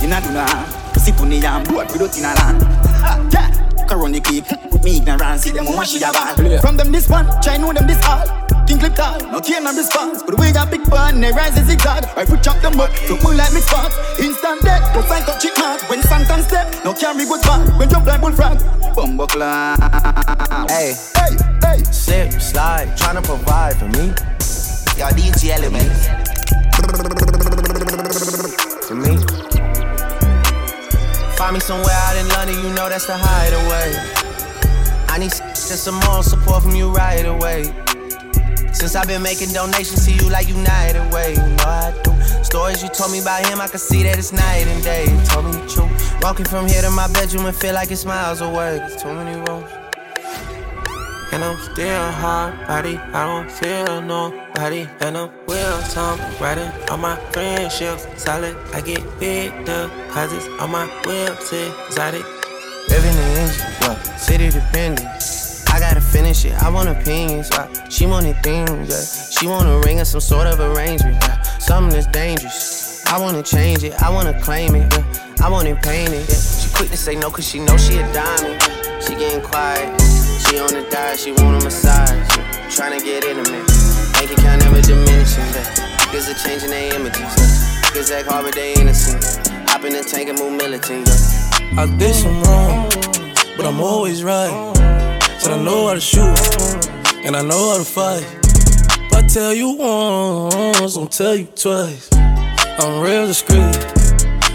Inna 0.04 0.20
the 0.22 0.32
nam, 0.34 0.66
you 0.94 1.00
sit 1.00 1.20
on 1.20 1.30
the 1.30 1.38
yan 1.38 1.64
boy, 1.66 1.86
product 1.86 2.18
in 2.18 2.26
a 2.26 2.34
land. 2.36 2.62
Ha, 3.02 3.18
Yeah, 3.32 3.86
Corona 3.88 4.20
keep 4.20 4.46
me 4.84 4.98
ignorance, 4.98 5.44
see 5.44 5.52
them 5.52 5.66
how 5.66 5.76
much 5.76 5.90
she 5.90 6.04
a 6.04 6.12
ball. 6.12 6.60
From 6.60 6.78
them 6.78 6.92
this 6.92 7.08
one, 7.10 7.26
try 7.42 7.58
know 7.58 7.72
them 7.74 7.88
this 7.88 8.04
all. 8.06 8.24
King 8.68 8.80
clip 8.80 8.96
tall, 8.96 9.20
no 9.32 9.40
care 9.42 9.62
no 9.62 9.74
response. 9.76 10.22
But 10.24 10.40
we 10.40 10.52
got 10.52 10.70
big 10.70 10.88
bun, 10.90 11.20
they 11.22 11.32
rise 11.32 11.58
as 11.58 11.66
zigzag. 11.68 12.06
I 12.18 12.26
put 12.26 12.44
chop 12.44 12.62
them 12.62 12.80
up, 12.80 12.92
so 13.08 13.18
pull 13.18 13.34
like 13.36 13.54
mix 13.54 13.66
spots. 13.66 13.96
Instant 14.20 14.62
death, 14.62 14.94
go 14.94 15.02
find 15.04 15.26
touch 15.26 15.46
it 15.46 15.58
mark. 15.58 15.82
When 15.90 16.02
Santan 16.02 16.44
step, 16.44 16.68
no 16.86 16.94
carry 16.94 17.26
good 17.26 17.42
back. 17.44 17.68
When 17.80 17.90
jump 17.90 18.06
like 18.06 18.22
bullfrog, 18.22 18.60
bumbo 18.96 19.26
clap. 19.28 19.80
Hey, 20.70 20.94
Hey, 21.16 21.36
hey. 21.64 21.84
slip, 21.92 22.32
slide, 22.42 22.90
tryna 22.98 23.24
provide 23.24 23.78
for 23.78 23.88
me. 23.90 24.14
Yo, 24.98 25.08
DJ 25.08 25.52
Elements. 25.52 26.08
For 28.88 28.96
me. 28.96 29.18
Find 31.38 31.54
me 31.54 31.60
somewhere 31.60 31.96
out 31.96 32.18
in 32.18 32.28
London, 32.30 32.56
you 32.58 32.74
know 32.76 32.90
that's 32.90 33.08
the 33.08 33.18
hideaway. 33.18 33.94
I 35.08 35.18
need 35.18 35.32
some 35.32 35.96
more 36.08 36.24
support 36.24 36.64
from 36.64 36.76
you 36.76 36.90
right 36.92 37.26
away. 37.26 37.64
Since 38.74 38.96
I've 38.96 39.08
been 39.08 39.24
making 39.24 39.54
donations 39.54 40.06
to 40.06 40.14
you 40.14 40.30
like 40.30 40.48
United 40.48 41.12
Way, 41.14 41.32
you 41.32 41.42
know 41.42 41.66
I 41.66 41.94
do. 42.04 42.44
Stories 42.44 42.84
you 42.84 42.90
told 42.90 43.12
me 43.12 43.22
about 43.22 43.46
him, 43.46 43.62
I 43.62 43.68
can 43.68 43.80
see 43.80 44.04
that 44.04 44.18
it's 44.18 44.34
night 44.34 44.68
and 44.68 44.84
day. 44.84 45.06
You 45.06 45.26
told 45.26 45.46
me 45.46 45.52
the 45.52 45.68
truth. 45.68 46.22
Walking 46.22 46.46
from 46.46 46.68
here 46.68 46.82
to 46.82 46.92
my 46.92 47.08
bedroom 47.12 47.46
and 47.46 47.56
feel 47.56 47.74
like 47.74 47.92
it's 47.92 48.06
miles 48.06 48.42
away. 48.42 48.78
There's 48.78 49.02
too 49.02 49.14
many 49.14 49.40
rooms. 49.50 49.81
And 51.34 51.46
I'm 51.46 51.58
still 51.60 52.12
hard 52.12 52.68
body, 52.68 52.98
I 52.98 53.26
don't 53.26 53.50
feel 53.50 54.02
nobody. 54.02 54.86
And 55.00 55.18
I'm 55.18 55.32
real 55.48 55.82
time 55.84 56.20
riding 56.42 56.70
on 56.90 57.00
my 57.00 57.16
friendships. 57.32 58.06
Solid, 58.22 58.58
I 58.74 58.82
get 58.82 59.02
big 59.18 59.52
deposits 59.66 60.48
on 60.60 60.72
my 60.72 60.88
website. 61.04 61.88
Exotic. 61.88 62.26
Living 62.90 63.12
in 63.12 63.38
engine, 63.40 63.66
yeah. 63.82 64.18
City 64.18 64.50
dependent. 64.50 65.08
I 65.70 65.80
gotta 65.80 66.02
finish 66.02 66.44
it, 66.44 66.54
I 66.62 66.70
want 66.70 66.90
opinions. 66.90 67.50
Yeah. 67.50 67.88
She 67.88 68.06
wanted 68.06 68.36
things, 68.44 68.90
yeah. 68.90 69.40
She 69.40 69.48
want 69.48 69.70
a 69.70 69.80
ring 69.88 70.02
or 70.02 70.06
some 70.06 70.20
sort 70.20 70.48
of 70.48 70.60
arrangement. 70.60 71.16
Yeah. 71.22 71.42
Something 71.60 71.94
that's 71.94 72.08
dangerous. 72.08 73.06
I 73.06 73.18
wanna 73.18 73.42
change 73.42 73.86
it, 73.86 73.94
I 74.04 74.10
wanna 74.10 74.38
claim 74.42 74.76
it. 74.76 74.94
Yeah. 74.94 75.48
I 75.48 75.50
paint 75.82 76.14
it. 76.14 76.30
Yeah. 76.30 76.36
She 76.36 76.70
quick 76.74 76.90
to 76.90 76.98
say 76.98 77.16
no, 77.16 77.32
cause 77.32 77.48
she 77.48 77.60
know 77.60 77.78
she 77.78 78.00
a 78.00 78.14
diamond. 78.14 78.62
She 79.02 79.16
getting 79.16 79.42
quiet. 79.42 80.11
She 80.52 80.60
on 80.60 80.68
the 80.68 80.86
diet, 80.92 81.18
she 81.18 81.32
want 81.32 81.62
a 81.62 81.64
massage. 81.64 82.28
Tryna 82.68 83.02
get 83.02 83.24
intimate. 83.24 83.66
Bank 84.12 84.32
account 84.32 84.62
never 84.62 84.82
diminishing. 84.82 85.48
Niggas 86.12 86.28
are 86.30 86.46
changing 86.46 86.72
their 86.72 86.94
images. 86.94 87.24
Niggas 87.88 88.12
act 88.12 88.28
hard, 88.28 88.44
but 88.44 88.56
they 88.56 88.74
innocent. 88.74 89.48
Hop 89.70 89.86
in 89.86 89.94
the 89.94 90.04
tank 90.04 90.28
and 90.28 90.38
move 90.38 90.52
militant. 90.52 91.08
I 91.80 91.88
did 91.98 92.14
some 92.14 92.44
wrong, 92.44 92.90
but 93.56 93.66
I'm 93.66 93.80
always 93.80 94.26
right. 94.26 94.52
Said 95.40 95.54
I 95.54 95.64
know 95.64 95.88
how 95.88 95.94
to 95.94 96.02
shoot, 96.02 96.36
and 97.24 97.38
I 97.38 97.44
know 97.44 97.72
how 97.72 97.78
to 97.78 97.86
fight. 97.86 98.28
If 99.08 99.14
I 99.14 99.22
tell 99.28 99.54
you 99.54 99.78
once, 99.78 100.98
I'll 100.98 101.08
tell 101.08 101.34
you 101.34 101.46
twice. 101.46 102.10
I'm 102.12 103.02
real 103.02 103.26
discreet, 103.26 103.78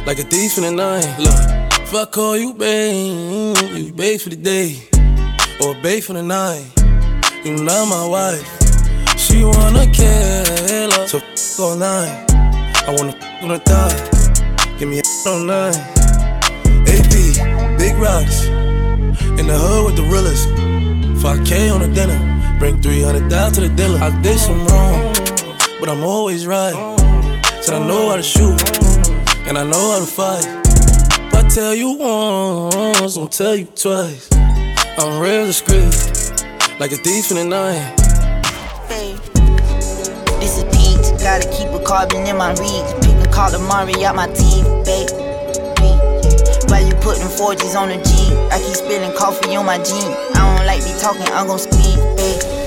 like 0.04 0.18
a 0.18 0.24
thief 0.24 0.58
in 0.58 0.64
the 0.64 0.72
night. 0.72 1.08
Look, 1.18 1.80
if 1.80 1.94
I 1.94 2.04
call 2.04 2.36
you 2.36 2.52
babe, 2.52 3.56
you 3.74 3.94
babe 3.94 4.20
for 4.20 4.28
the 4.28 4.36
day, 4.36 4.76
or 5.60 5.74
babe 5.74 6.02
for 6.02 6.12
the 6.12 6.22
night. 6.22 6.66
You 7.44 7.56
not 7.56 7.86
my 7.88 8.06
wife. 8.06 8.46
She 9.18 9.44
wanna 9.44 9.86
kill 9.90 10.90
her, 10.90 11.06
so 11.06 11.18
f 11.18 11.60
all 11.60 11.76
night. 11.76 12.24
I 12.86 12.94
wanna 12.96 13.14
f 13.16 13.42
on 13.42 13.48
the 13.48 13.58
thigh. 13.58 14.76
Give 14.78 14.88
me 14.88 15.00
a 15.00 15.28
all 15.28 15.40
night. 15.40 15.76
AP, 16.86 17.78
big 17.78 17.96
rocks. 17.96 18.46
In 19.38 19.46
the 19.46 19.58
hood 19.58 19.86
with 19.86 19.96
the 19.96 20.02
realest. 20.02 20.48
5K 21.22 21.72
on 21.74 21.80
the 21.80 21.88
dinner. 21.88 22.18
Bring 22.58 22.80
300 22.80 23.28
down 23.28 23.52
to 23.52 23.60
the 23.60 23.68
dealer. 23.68 23.98
I 23.98 24.10
did 24.22 24.38
some 24.38 24.66
wrong, 24.66 25.12
but 25.80 25.88
I'm 25.88 26.04
always 26.04 26.46
right. 26.46 26.74
Said 27.62 27.74
I 27.74 27.86
know 27.86 28.10
how 28.10 28.16
to 28.16 28.22
shoot, 28.22 28.60
and 29.46 29.58
I 29.58 29.64
know 29.64 29.92
how 29.92 30.00
to 30.00 30.06
fight. 30.06 30.46
If 31.26 31.34
I 31.34 31.48
tell 31.48 31.74
you 31.74 31.92
once, 31.92 33.16
I'll 33.16 33.28
tell 33.28 33.56
you 33.56 33.66
twice. 33.66 34.28
I'm 34.98 35.20
real 35.20 35.44
discreet, 35.44 35.92
like 36.80 36.90
a 36.90 36.96
thief 36.96 37.30
in 37.30 37.36
the 37.36 37.44
night. 37.44 37.96
This 40.40 40.56
is 40.56 40.64
Pete. 40.72 41.20
Gotta 41.20 41.46
keep 41.52 41.68
a 41.68 41.84
carbon 41.84 42.26
in 42.26 42.38
my 42.38 42.52
reach. 42.52 42.88
Pick 43.04 43.12
a 43.20 43.28
calamari 43.28 44.02
out 44.04 44.16
my 44.16 44.26
teeth, 44.28 44.64
babe. 44.88 45.10
While 46.70 46.80
you 46.80 46.94
putting 47.04 47.28
4Gs 47.28 47.76
on 47.76 47.90
the 47.90 48.00
G, 48.08 48.32
I 48.48 48.58
keep 48.58 48.74
spilling 48.74 49.14
coffee 49.14 49.54
on 49.54 49.66
my 49.66 49.76
jean. 49.76 50.16
I 50.32 50.56
don't 50.56 50.66
like 50.66 50.82
be 50.82 50.98
talking, 50.98 51.28
I'm 51.28 51.46
gon' 51.46 51.58
speak, 51.58 52.00
babe. 52.16 52.65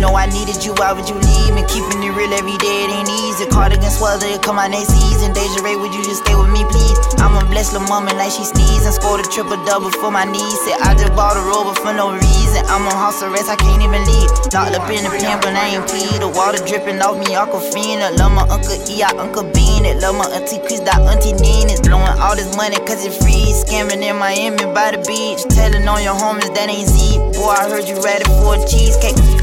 Know 0.00 0.16
I 0.16 0.24
needed 0.32 0.64
you, 0.64 0.72
why 0.80 0.96
would 0.96 1.04
you 1.12 1.14
leave 1.20 1.52
me? 1.52 1.60
Keeping 1.68 2.00
it 2.00 2.16
real 2.16 2.32
every 2.32 2.56
day, 2.56 2.88
it 2.88 2.90
ain't 2.90 3.12
easy. 3.20 3.44
Cardigan 3.52 3.92
swells, 3.92 4.24
it 4.24 4.40
come 4.40 4.56
out 4.56 4.72
next 4.72 4.96
season. 4.96 5.36
Deja 5.36 5.60
Ray, 5.60 5.76
would 5.76 5.92
you 5.92 6.00
just 6.00 6.24
stay 6.24 6.32
with 6.32 6.48
me, 6.48 6.64
please? 6.64 6.96
I'm 7.20 7.36
a 7.36 7.44
blessed 7.44 7.76
little 7.76 7.92
woman 7.92 8.16
like 8.16 8.32
she 8.32 8.48
sneezing. 8.48 8.96
Scored 8.96 9.20
a 9.20 9.28
triple 9.28 9.60
double 9.68 9.92
for 9.92 10.08
my 10.08 10.24
niece. 10.24 10.56
Said 10.64 10.80
I 10.80 10.96
just 10.96 11.12
bought 11.12 11.36
a 11.36 11.44
rover 11.44 11.76
for 11.76 11.92
no 11.92 12.16
reason. 12.16 12.64
I'm 12.72 12.88
on 12.88 12.96
house 12.96 13.20
arrest, 13.20 13.52
I 13.52 13.60
can't 13.60 13.84
even 13.84 14.00
leave. 14.08 14.32
Locked 14.56 14.72
up 14.72 14.88
in 14.88 15.04
the 15.04 15.12
pen, 15.20 15.36
but 15.44 15.52
I 15.52 15.76
ain't 15.76 15.84
pee. 15.84 16.16
The 16.16 16.32
water 16.32 16.64
dripping 16.64 17.04
off 17.04 17.20
me, 17.20 17.36
Aquafina. 17.36 18.16
Love 18.16 18.32
my 18.32 18.48
Uncle 18.48 18.80
E, 18.88 19.04
I 19.04 19.12
Uncle 19.20 19.44
Bean 19.52 19.84
it. 19.84 20.00
Love 20.00 20.16
my 20.16 20.24
Auntie 20.32 20.64
Chris, 20.64 20.80
that 20.88 20.96
Auntie 21.04 21.36
Nina. 21.36 21.76
Blowing 21.84 22.16
all 22.24 22.32
this 22.32 22.48
money 22.56 22.80
cause 22.88 23.04
it 23.04 23.12
free. 23.20 23.52
Scamming 23.52 24.00
in 24.00 24.16
Miami 24.16 24.64
by 24.72 24.96
the 24.96 25.00
beach. 25.04 25.44
Telling 25.52 25.84
on 25.84 26.00
your 26.00 26.16
homies 26.16 26.48
that 26.56 26.72
ain't 26.72 26.88
Z. 26.88 27.20
Boy, 27.36 27.52
I 27.52 27.68
heard 27.68 27.84
you 27.84 28.00
ready 28.00 28.24
for 28.40 28.56
a 28.56 28.64
cheesecake. 28.64 29.39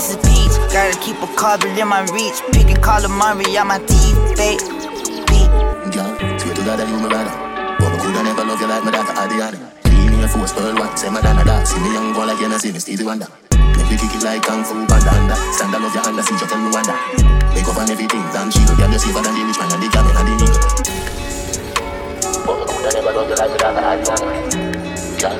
This 0.00 0.16
is 0.16 0.24
Peach, 0.24 0.56
gotta 0.72 0.96
keep 1.04 1.20
a 1.20 1.28
carbon 1.36 1.76
in 1.76 1.84
my 1.84 2.00
reach. 2.08 2.40
Picking 2.56 2.80
calamari 2.80 3.52
out 3.60 3.68
my 3.68 3.76
teeth, 3.84 4.16
babe. 4.32 4.56
Girl, 5.92 6.08
swear 6.40 6.56
to 6.56 6.62
God 6.64 6.80
that 6.80 6.88
you 6.88 6.96
my 7.04 7.12
brother. 7.12 7.28
But 7.76 7.92
I 7.92 7.96
coulda 8.00 8.24
never 8.24 8.40
love 8.48 8.56
you 8.64 8.68
like 8.72 8.80
my 8.80 8.96
daughter, 8.96 9.12
Adriana. 9.12 9.60
Clean 9.84 10.16
your 10.16 10.24
force, 10.32 10.56
pearl 10.56 10.72
white, 10.72 10.96
say 10.96 11.12
my 11.12 11.20
Dana 11.20 11.44
that. 11.44 11.68
See 11.68 11.76
me 11.84 11.92
young 11.92 12.16
boy 12.16 12.24
like 12.24 12.40
you, 12.40 12.48
know 12.48 12.56
see 12.56 12.72
me 12.72 12.80
Stevie 12.80 13.04
Wonder. 13.04 13.28
Make 13.76 13.92
me 13.92 14.00
kick 14.00 14.16
it 14.16 14.24
like 14.24 14.40
Kung 14.40 14.64
Fu 14.64 14.72
Panda, 14.88 15.12
under. 15.20 15.36
Stand 15.52 15.76
I 15.76 15.84
love 15.84 15.92
your 15.92 16.00
under, 16.08 16.24
see 16.24 16.32
you 16.32 16.48
tell 16.48 16.56
me 16.56 16.72
wonder. 16.72 16.96
Make 17.52 17.68
up 17.68 17.76
on 17.76 17.92
everything, 17.92 18.24
damn 18.32 18.48
she 18.48 18.64
girl, 18.72 18.88
you 18.88 18.96
safer 18.96 19.20
than 19.20 19.36
the 19.36 19.44
rich 19.44 19.60
man 19.60 19.68
and 19.68 19.84
the 19.84 19.88
camel 19.92 20.16
and 20.16 20.24
the 20.24 20.32
nigga. 20.40 20.56
But 22.48 22.56
I 22.56 22.64
coulda 22.72 22.88
never 22.88 23.12
love 23.20 23.28
you 23.28 23.36
like 23.36 23.52
my 23.52 23.60
daughter, 23.60 23.84
Adriana. 23.84 24.24
Girl, 25.20 25.36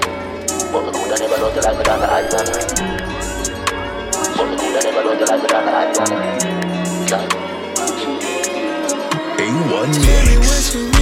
but 0.69 0.85
I 0.85 0.93
coulda 0.93 1.17
never 1.17 1.49
love 1.49 1.57
you 1.57 1.65
like 1.65 1.81
my 1.81 1.85
daughter, 1.89 2.13
Adriana. 2.13 2.53
But 2.61 2.69
I 2.69 2.69
coulda 2.69 2.77
never 2.77 2.77
love 2.77 2.77
you 2.77 2.77
like 2.77 2.77
my 2.77 2.77
daughter, 2.77 2.85
Adriana. 2.85 3.09
Girl. 3.09 3.10
A1 9.39 9.93
Tell 10.03 11.00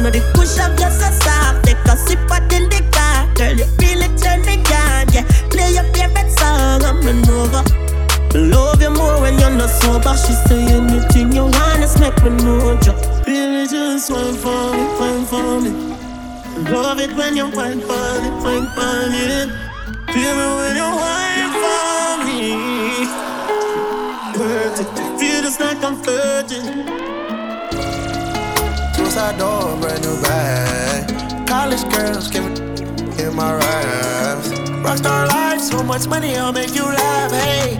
know, 0.00 0.10
the 0.10 0.20
push 0.34 0.58
up 0.58 0.76
just 0.78 1.00
a 1.02 1.12
stop. 1.12 1.62
Take 1.62 1.84
a 1.84 1.96
sip 1.96 2.18
out 2.30 2.52
in 2.52 2.68
the 2.68 2.80
car. 2.92 3.28
Girl, 3.34 3.52
you 3.52 3.66
really 3.80 4.08
turn 4.16 4.40
me 4.42 4.56
on, 4.72 5.06
yeah. 5.12 5.24
Play 5.52 5.72
your 5.76 5.84
favorite 5.92 6.30
song, 6.32 6.82
I'm 6.84 7.00
run 7.04 7.22
over. 7.28 7.62
Love 8.34 8.80
you 8.80 8.90
more 8.90 9.20
when 9.20 9.38
you're 9.38 9.50
not 9.50 9.68
sober. 9.68 10.16
She 10.16 10.32
say 10.48 10.62
anything 10.72 11.32
you 11.32 11.44
want, 11.44 11.80
just 11.80 12.00
make 12.00 12.16
me 12.22 12.30
know. 12.42 12.78
Just 12.80 13.26
really 13.26 13.66
just 13.66 14.10
wine 14.10 14.34
for 14.34 14.72
me, 14.72 14.84
wine 14.98 15.24
for 15.26 15.60
me. 15.60 15.70
Love 16.70 17.00
it 17.00 17.12
when 17.16 17.36
you 17.36 17.48
wine 17.50 17.80
for 17.80 18.20
me, 18.22 18.30
wine 18.44 18.68
for 18.74 19.08
me. 19.12 19.50
Feel 20.12 20.34
me 20.38 20.46
when 20.58 20.76
you 20.76 20.88
wine 21.02 21.52
for 21.60 22.24
me. 22.24 22.40
It, 24.42 25.18
feel 25.18 25.42
just 25.42 25.60
like 25.60 25.82
I'm 25.84 25.96
virgin. 26.02 27.19
Suicide 29.20 29.38
door, 29.38 29.76
brand 29.76 30.02
new 30.02 30.22
bag. 30.22 31.46
College 31.46 31.84
girls 31.92 32.30
give 32.30 32.42
in 33.20 33.36
my 33.36 33.52
raps. 33.52 34.48
Rockstar 34.80 35.28
life, 35.28 35.60
so 35.60 35.82
much 35.82 36.06
money, 36.06 36.36
I'll 36.36 36.54
make 36.54 36.74
you 36.74 36.84
laugh. 36.84 37.30
Hey, 37.30 37.76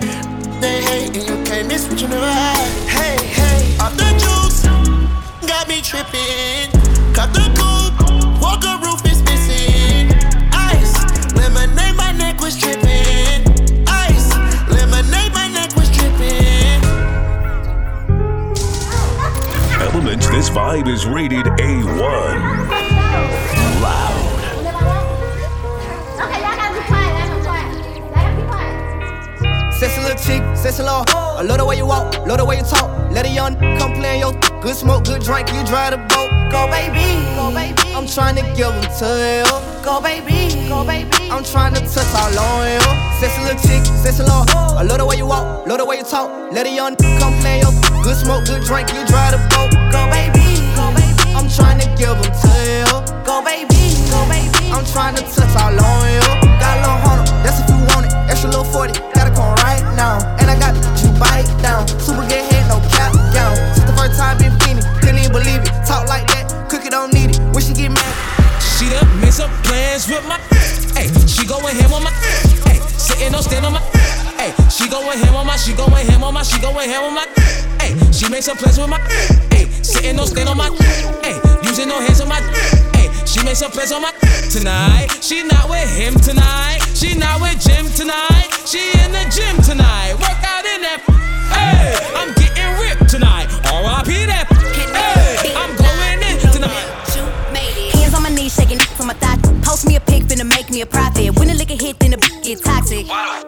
they 0.60 0.82
hate 0.82 1.16
and 1.16 1.26
you 1.26 1.42
can't 1.44 1.66
miss 1.66 1.88
what 1.88 1.98
you 1.98 2.08
never 2.08 2.30
had. 2.30 2.68
Hey, 2.86 3.16
hey, 3.24 3.78
off 3.80 3.96
the 3.96 4.10
juice, 4.20 4.66
got 5.48 5.66
me 5.66 5.80
tripping. 5.80 6.68
Cut 7.14 7.32
the 7.32 7.48
coupe, 7.56 7.79
this 20.40 20.48
vibe 20.48 20.88
is 20.88 21.04
rated 21.04 21.44
A1. 21.44 22.34
Loud. 23.84 24.10
Sexy 29.74 30.00
little 30.00 30.16
chick, 30.16 30.42
sexy 30.56 30.82
little 30.82 31.04
I 31.08 31.42
love 31.42 31.58
the 31.58 31.66
way 31.66 31.76
you 31.76 31.84
walk, 31.84 32.26
love 32.26 32.38
the 32.38 32.46
way 32.46 32.56
you 32.56 32.64
talk. 32.64 32.88
Let 33.12 33.26
a 33.26 33.28
young 33.28 33.56
come 33.78 33.92
play 33.92 34.14
in 34.14 34.20
your 34.20 34.32
good 34.62 34.76
smoke, 34.76 35.04
good 35.04 35.20
drink, 35.20 35.52
you 35.52 35.62
drive 35.64 35.90
the 35.90 35.98
boat. 36.08 36.30
Go 36.50 36.66
baby, 36.68 37.20
go 37.36 37.52
baby. 37.52 37.92
I'm 37.94 38.06
trying 38.06 38.36
to 38.36 38.42
give 38.56 38.72
them 38.72 38.88
to 39.00 39.44
you. 39.44 39.84
Go 39.84 40.00
baby, 40.00 40.68
go 40.70 40.86
baby. 40.86 41.28
I'm 41.30 41.44
trying 41.44 41.74
to 41.74 41.80
touch 41.80 42.14
all 42.16 42.38
on 42.38 42.64
you. 42.64 42.80
Sexy 43.20 43.42
little 43.42 43.60
chick, 43.60 43.84
sexy 43.84 44.22
little 44.22 44.48
I 44.48 44.84
love 44.84 45.00
the 45.00 45.04
way 45.04 45.16
you 45.16 45.26
walk, 45.26 45.66
love 45.66 45.78
the 45.80 45.84
way 45.84 45.98
you 45.98 46.04
talk. 46.04 46.30
Let 46.50 46.66
a 46.66 46.70
young 46.70 46.96
come 46.96 47.34
play 47.40 47.60
in 47.60 47.68
your 47.68 47.89
good 48.10 48.18
smoke, 48.18 48.44
good 48.44 48.62
drink, 48.66 48.90
you 48.90 49.06
drive 49.06 49.30
the 49.30 49.38
boat. 49.54 49.70
Go 49.94 50.02
baby, 50.10 50.58
go 50.74 50.90
baby. 50.98 51.30
I'm 51.30 51.46
trying 51.46 51.78
to 51.78 51.86
give 51.94 52.10
them 52.10 52.32
to 52.42 52.52
you. 52.66 52.90
Go 53.22 53.38
baby, 53.38 53.94
go 54.10 54.26
baby. 54.26 54.74
I'm 54.74 54.82
trying 54.82 55.14
to 55.14 55.22
touch 55.30 55.54
all 55.54 55.70
on 55.70 56.02
you. 56.10 56.26
Got 56.58 56.74
a 56.74 56.90
little 56.90 56.98
hunter, 57.06 57.30
that's 57.46 57.62
if 57.62 57.70
you 57.70 57.78
want 57.94 58.10
it. 58.10 58.12
Extra 58.26 58.50
little 58.50 58.66
40, 58.66 58.98
gotta 59.14 59.30
come 59.30 59.54
right 59.62 59.86
now. 59.94 60.18
And 60.42 60.50
I 60.50 60.58
got 60.58 60.74
you 60.98 61.14
bite 61.22 61.46
down. 61.62 61.86
Super 62.02 62.26
good 62.26 62.42
head, 62.50 62.66
no 62.66 62.82
cap 62.98 63.14
down. 63.30 63.54
Since 63.78 63.86
the 63.86 63.94
first 63.94 64.18
time 64.18 64.42
been 64.42 64.58
feeling, 64.58 64.82
couldn't 64.98 65.22
even 65.22 65.30
believe 65.30 65.62
it. 65.62 65.70
Talk 65.86 66.10
like 66.10 66.26
that, 66.34 66.50
cookie 66.66 66.90
don't 66.90 67.14
need 67.14 67.30
it. 67.30 67.38
When 67.54 67.62
she 67.62 67.74
get 67.78 67.94
mad, 67.94 68.14
She 68.58 68.90
done 68.90 69.06
made 69.22 69.34
some 69.38 69.54
plans 69.62 70.10
with 70.10 70.26
my. 70.26 70.42
Hey, 70.98 71.06
she 71.30 71.46
going 71.46 71.78
ham 71.78 71.94
on 71.94 72.02
my. 72.02 72.10
Hey, 72.66 72.82
sitting 72.98 73.38
on 73.38 73.42
stand 73.46 73.66
on 73.66 73.78
my. 73.78 73.82
Hey, 74.34 74.50
she 74.66 74.90
going 74.90 75.14
ham 75.14 75.36
on 75.36 75.46
my. 75.46 75.54
She 75.54 75.78
going 75.78 75.94
ham 76.10 76.24
on 76.24 76.34
my. 76.34 76.42
She 76.42 76.58
going 76.58 76.90
ham 76.90 77.06
on 77.06 77.14
my. 77.14 77.49
Hey, 78.10 78.16
she 78.16 78.28
made 78.28 78.42
some 78.42 78.56
plans 78.56 78.76
with 78.78 78.90
my. 78.90 78.98
Hey, 79.54 79.70
sitting 79.82 80.18
on 80.18 80.26
stand 80.26 80.48
on 80.48 80.56
my. 80.56 80.68
Hey, 81.22 81.38
using 81.62 81.88
no 81.88 82.00
hands 82.00 82.20
on 82.20 82.28
my. 82.28 82.40
Hey, 82.92 83.08
she 83.24 83.42
made 83.44 83.56
some 83.56 83.70
plans 83.70 83.92
on 83.92 84.02
my. 84.02 84.10
Tonight, 84.50 85.08
she 85.22 85.44
not 85.44 85.70
with 85.70 85.88
him 85.96 86.14
tonight. 86.14 86.80
She 86.94 87.14
not 87.14 87.40
with 87.40 87.60
Jim 87.62 87.86
tonight. 87.94 88.50
She 88.66 88.90
in 88.98 89.12
the 89.12 89.22
gym 89.30 89.62
tonight. 89.62 90.14
Work 90.18 90.42
out 90.42 90.66
in 90.66 90.82
that. 90.82 90.98
Hey, 91.54 91.94
I'm 92.18 92.34
getting 92.34 92.70
ripped 92.82 93.08
tonight. 93.08 93.46
R.I.P. 93.70 94.26
that. 94.26 94.46
Hey, 94.50 95.54
I'm 95.54 95.70
going 95.78 96.20
in 96.26 96.38
tonight. 96.50 96.90
Hands 97.94 98.14
on 98.14 98.22
my 98.24 98.30
knees, 98.30 98.54
shaking 98.54 98.80
from 98.80 99.06
my 99.06 99.14
thigh. 99.14 99.38
Post 99.62 99.86
me 99.86 99.94
a 99.94 100.00
pic, 100.00 100.24
finna 100.24 100.48
make 100.48 100.68
me 100.70 100.80
a 100.80 100.86
profit. 100.86 101.38
When 101.38 101.46
the 101.46 101.54
liquor 101.54 101.78
hit, 101.78 102.00
then 102.00 102.10
the 102.10 102.40
get 102.42 102.64
toxic. 102.64 103.06
You 103.06 103.39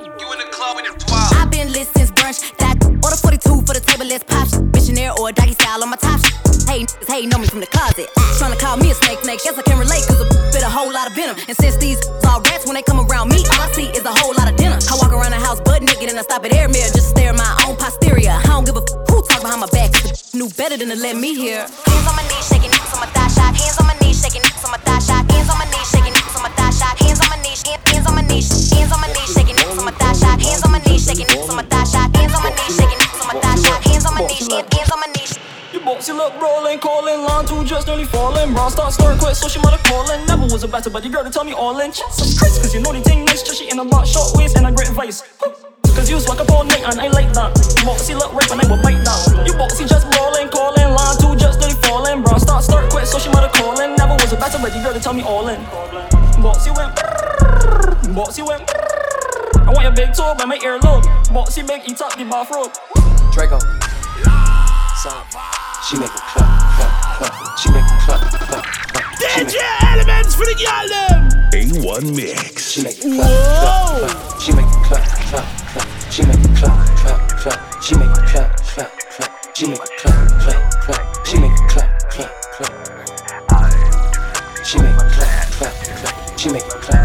style 5.72 5.82
on 5.82 5.90
my 5.90 5.96
top. 5.96 6.20
Hey, 6.68 6.84
niggas 6.84 7.08
hating 7.08 7.32
on 7.34 7.40
me 7.40 7.46
from 7.46 7.60
the 7.60 7.66
closet. 7.66 8.08
Tryna 8.36 8.58
call 8.58 8.76
me 8.76 8.90
a 8.90 8.94
snake, 8.94 9.20
snake. 9.24 9.40
Guess 9.42 9.58
I 9.58 9.62
can 9.62 9.78
relate, 9.78 10.04
cause 10.06 10.20
a 10.20 10.28
bit 10.52 10.62
a 10.62 10.68
whole 10.68 10.92
lot 10.92 11.08
of 11.08 11.14
venom. 11.16 11.36
And 11.48 11.56
since 11.56 11.76
these 11.76 12.00
all 12.28 12.40
rats, 12.48 12.66
when 12.66 12.74
they 12.74 12.82
come 12.82 13.00
around 13.00 13.28
me, 13.28 13.40
all 13.52 13.60
I 13.60 13.70
see 13.72 13.88
is 13.96 14.04
a 14.04 14.12
whole 14.12 14.34
lot 14.34 14.50
of 14.50 14.56
dinner. 14.56 14.78
I 14.90 14.94
walk 15.00 15.12
around 15.12 15.32
the 15.32 15.40
house 15.40 15.60
butt 15.60 15.82
naked 15.82 16.08
and 16.10 16.18
I 16.18 16.22
stop 16.22 16.44
at 16.44 16.52
air 16.52 16.68
mirror 16.68 16.92
just 16.92 17.08
to 17.08 17.12
stare 17.16 17.30
at 17.32 17.36
my 17.36 17.52
own 17.66 17.76
posterior. 17.76 18.36
I 18.36 18.52
don't 18.52 18.64
give 18.64 18.76
a 18.76 18.84
f- 18.84 19.08
who 19.08 19.22
talk 19.24 19.40
behind 19.40 19.60
my 19.60 19.70
back. 19.72 19.92
'cause 19.92 20.34
knew 20.34 20.48
better 20.60 20.76
than 20.76 20.88
to 20.92 20.96
let 20.96 21.16
me 21.16 21.34
hear. 21.34 21.60
Hands 21.64 22.06
on 22.08 22.16
my 22.20 22.24
knees, 22.30 22.44
shaking 22.48 22.70
niggas 22.72 22.92
on 22.94 23.00
my 23.00 23.10
thigh 23.16 23.32
shot. 23.36 23.52
Hands 23.56 23.76
on 23.80 23.86
my 23.86 23.96
knees, 24.00 24.16
shaking 24.20 24.42
niggas 24.44 24.64
on 24.64 24.72
my 24.76 24.80
thigh 24.86 25.00
shot. 25.08 25.22
Hands 25.32 25.48
on 25.52 25.56
my 25.62 25.66
knees, 25.72 25.88
shaking 25.92 26.14
niggas 26.16 26.36
on 26.36 26.42
my 26.46 26.52
thigh 26.58 26.72
shot. 26.78 26.94
Hands 27.00 27.20
on 27.22 27.28
my 27.32 27.38
knees, 27.44 27.60
hands 27.64 28.06
on 28.08 28.14
my 28.18 28.24
knees, 28.28 28.48
hands 28.76 28.92
on 28.92 29.00
my 29.00 29.08
knees, 29.14 29.28
shaking 29.34 29.56
niggas 29.56 29.78
on 29.80 29.84
my 29.88 29.94
thigh 30.00 30.16
shot. 30.20 30.36
Hands 30.46 30.62
on 30.64 30.70
my 30.74 30.80
knees, 30.84 31.02
shaking 31.06 31.28
niggas 31.30 31.50
on 31.50 31.56
my 31.56 31.64
thigh 31.72 31.86
shot. 31.92 32.08
Hands 32.16 32.34
on 32.36 32.42
my 32.44 32.50
knees, 32.58 32.74
shaking 32.76 32.98
niggas 33.02 33.20
on 33.22 33.28
my 33.32 33.36
thigh 33.44 33.58
shot. 33.64 33.80
Hands 33.88 34.04
on 34.08 34.14
my 34.14 34.22
knees, 34.28 34.46
hands 34.76 34.90
on 34.92 35.00
my 35.00 35.06
knees. 35.14 35.21
Boxy 35.82 36.14
look 36.14 36.30
rolling, 36.40 36.78
calling, 36.78 37.22
line 37.26 37.44
two 37.44 37.64
just 37.64 37.88
nearly 37.88 38.04
falling. 38.04 38.52
Brown 38.54 38.70
start 38.70 38.92
stirring 38.92 39.18
quick, 39.18 39.34
so 39.34 39.48
she 39.48 39.58
mother 39.58 39.82
calling. 39.82 40.24
Never 40.26 40.46
was 40.46 40.62
a 40.62 40.68
better, 40.68 40.88
but 40.88 41.02
you 41.02 41.10
girl 41.10 41.24
to 41.24 41.30
tell 41.30 41.42
me 41.42 41.52
all 41.52 41.80
in. 41.80 41.90
Chest 41.90 42.22
is 42.22 42.38
crazy, 42.38 42.62
cause 42.62 42.72
you 42.72 42.80
know 42.80 42.92
the 42.92 43.00
thing 43.00 43.24
nice. 43.24 43.42
Just 43.42 43.58
she 43.58 43.68
in 43.68 43.80
a 43.80 43.84
box, 43.84 44.10
short 44.10 44.30
waist, 44.36 44.56
and 44.56 44.66
a 44.66 44.70
great 44.70 44.90
vice. 44.90 45.22
Cause 45.82 46.08
you 46.08 46.20
swag 46.20 46.38
up 46.38 46.50
all 46.52 46.62
night, 46.62 46.86
and 46.86 47.00
I 47.00 47.08
like 47.08 47.32
that. 47.34 47.50
Boxy 47.82 48.14
look 48.14 48.32
right, 48.32 48.48
and 48.52 48.62
I 48.62 48.66
will 48.70 48.80
bite 48.80 49.02
that. 49.02 49.42
You 49.44 49.54
boxy 49.58 49.88
just 49.88 50.06
rolling, 50.14 50.54
calling, 50.54 50.86
line 50.86 51.18
two 51.18 51.34
just 51.34 51.58
nearly 51.58 51.74
falling. 51.82 52.22
Brown 52.22 52.38
start 52.38 52.62
start 52.62 52.88
quick, 52.88 53.06
so 53.06 53.18
she 53.18 53.28
mother 53.30 53.50
calling. 53.50 53.96
Never 53.96 54.14
was 54.14 54.32
a 54.32 54.36
better, 54.36 54.58
but 54.62 54.70
you 54.76 54.82
girl 54.86 54.94
to 54.94 55.00
tell 55.00 55.14
me 55.14 55.26
all 55.26 55.48
in. 55.48 55.58
Boxy 56.38 56.70
went, 56.70 56.94
boxy 58.14 58.46
went. 58.46 58.70
I 59.66 59.74
want 59.74 59.82
your 59.82 59.94
big 59.98 60.14
toe 60.14 60.34
by 60.38 60.44
my 60.44 60.58
earlobe. 60.58 61.02
Boxy 61.34 61.66
big, 61.66 61.82
eat 61.90 62.00
up 62.00 62.14
the 62.14 62.22
bathrobe. 62.22 62.70
Draco. 63.34 63.58
She 65.88 65.98
make 65.98 66.08
it 66.08 66.14
clap, 66.14 66.46
clap, 66.76 66.94
clap. 67.18 67.58
She 67.58 67.68
make 67.72 67.82
it 67.82 68.00
clap, 68.02 68.20
clap, 68.30 68.48
clap. 68.48 68.64
DJ 69.34 69.56
Elements 69.90 70.34
for 70.36 70.44
the 70.46 70.54
girl 70.54 70.86
them. 70.88 71.28
A1 71.50 72.14
Mix. 72.14 72.70
She 72.70 72.82
make 72.82 72.98
it 72.98 73.02
clap, 73.02 73.28
clap, 73.58 74.12
clap. 74.12 74.40
She 74.40 74.52
make 74.52 74.64
it 74.64 74.82
clap, 74.86 75.04
clap, 75.26 75.46
clap. 75.68 76.12
She 76.12 76.22
make 76.22 76.38
it 76.38 76.54
clap, 76.56 76.86
clap, 76.96 77.28
clap. 77.28 77.82
She 77.82 77.94
make 77.96 78.10
it 78.10 78.24
clap, 78.28 78.56
clap, 78.56 78.92
clap. 79.10 79.56
She 79.56 79.66
make 79.66 79.82
it 79.82 79.90
clap, 79.98 80.28
clap, 80.40 80.70
clap. 80.80 81.26
She 81.26 81.36
make 81.38 81.50
it 81.50 81.68
clap, 81.68 81.90
clap, 82.10 82.32
clap. 82.52 82.82
She 84.64 84.78
make 84.78 84.94
it 84.94 85.12
clap, 85.12 85.50
clap, 85.50 85.74
clap. 85.74 86.38
She 86.38 86.48
make 86.48 86.62
it 86.62 86.70
clap, 86.70 86.82
clap, 86.82 87.01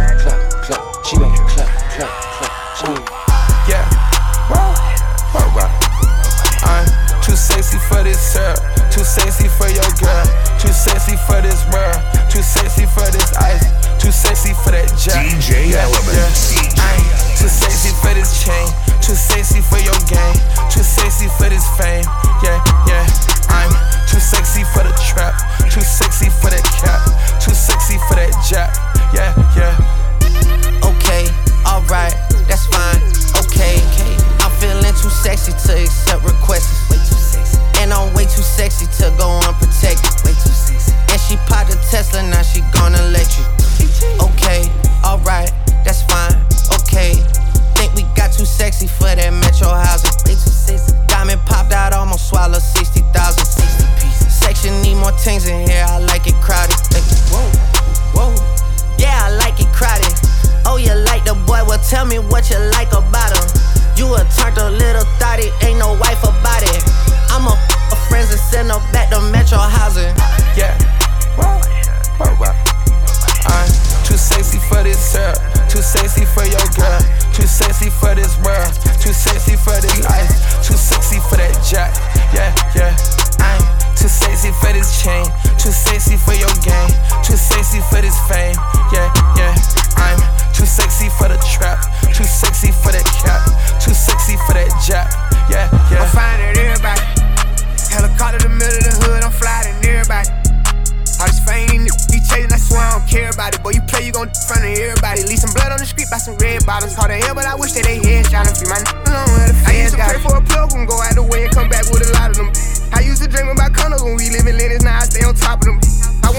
tryna 108.38 108.58
free 108.58 108.70
my 108.70 108.78
n- 108.78 109.08
alone 109.10 109.56
I 109.66 109.82
used 109.82 109.96
to 109.96 110.04
pray 110.04 110.20
for 110.22 110.38
a 110.38 110.42
plug 110.42 110.74
and 110.74 110.88
go 110.88 111.02
out 111.02 111.16
the 111.16 111.24
way 111.24 111.46
and 111.46 111.54
come 111.54 111.70
back 111.70 111.86
with 111.90 112.08
a 112.08 112.12
lot 112.14 112.30
of 112.32 112.38
them. 112.38 112.52
I 112.94 113.02
used 113.02 113.22
to 113.24 113.28
dream 113.28 113.50
about 113.50 113.72
condos 113.74 114.04
when 114.04 114.16
we 114.16 114.30
live 114.30 114.46
in 114.46 114.58
Lennox, 114.58 114.84
now 114.84 114.98
I 114.98 115.06
stay 115.06 115.26
on 115.26 115.34
top 115.34 115.60
of 115.62 115.66
them. 115.66 115.97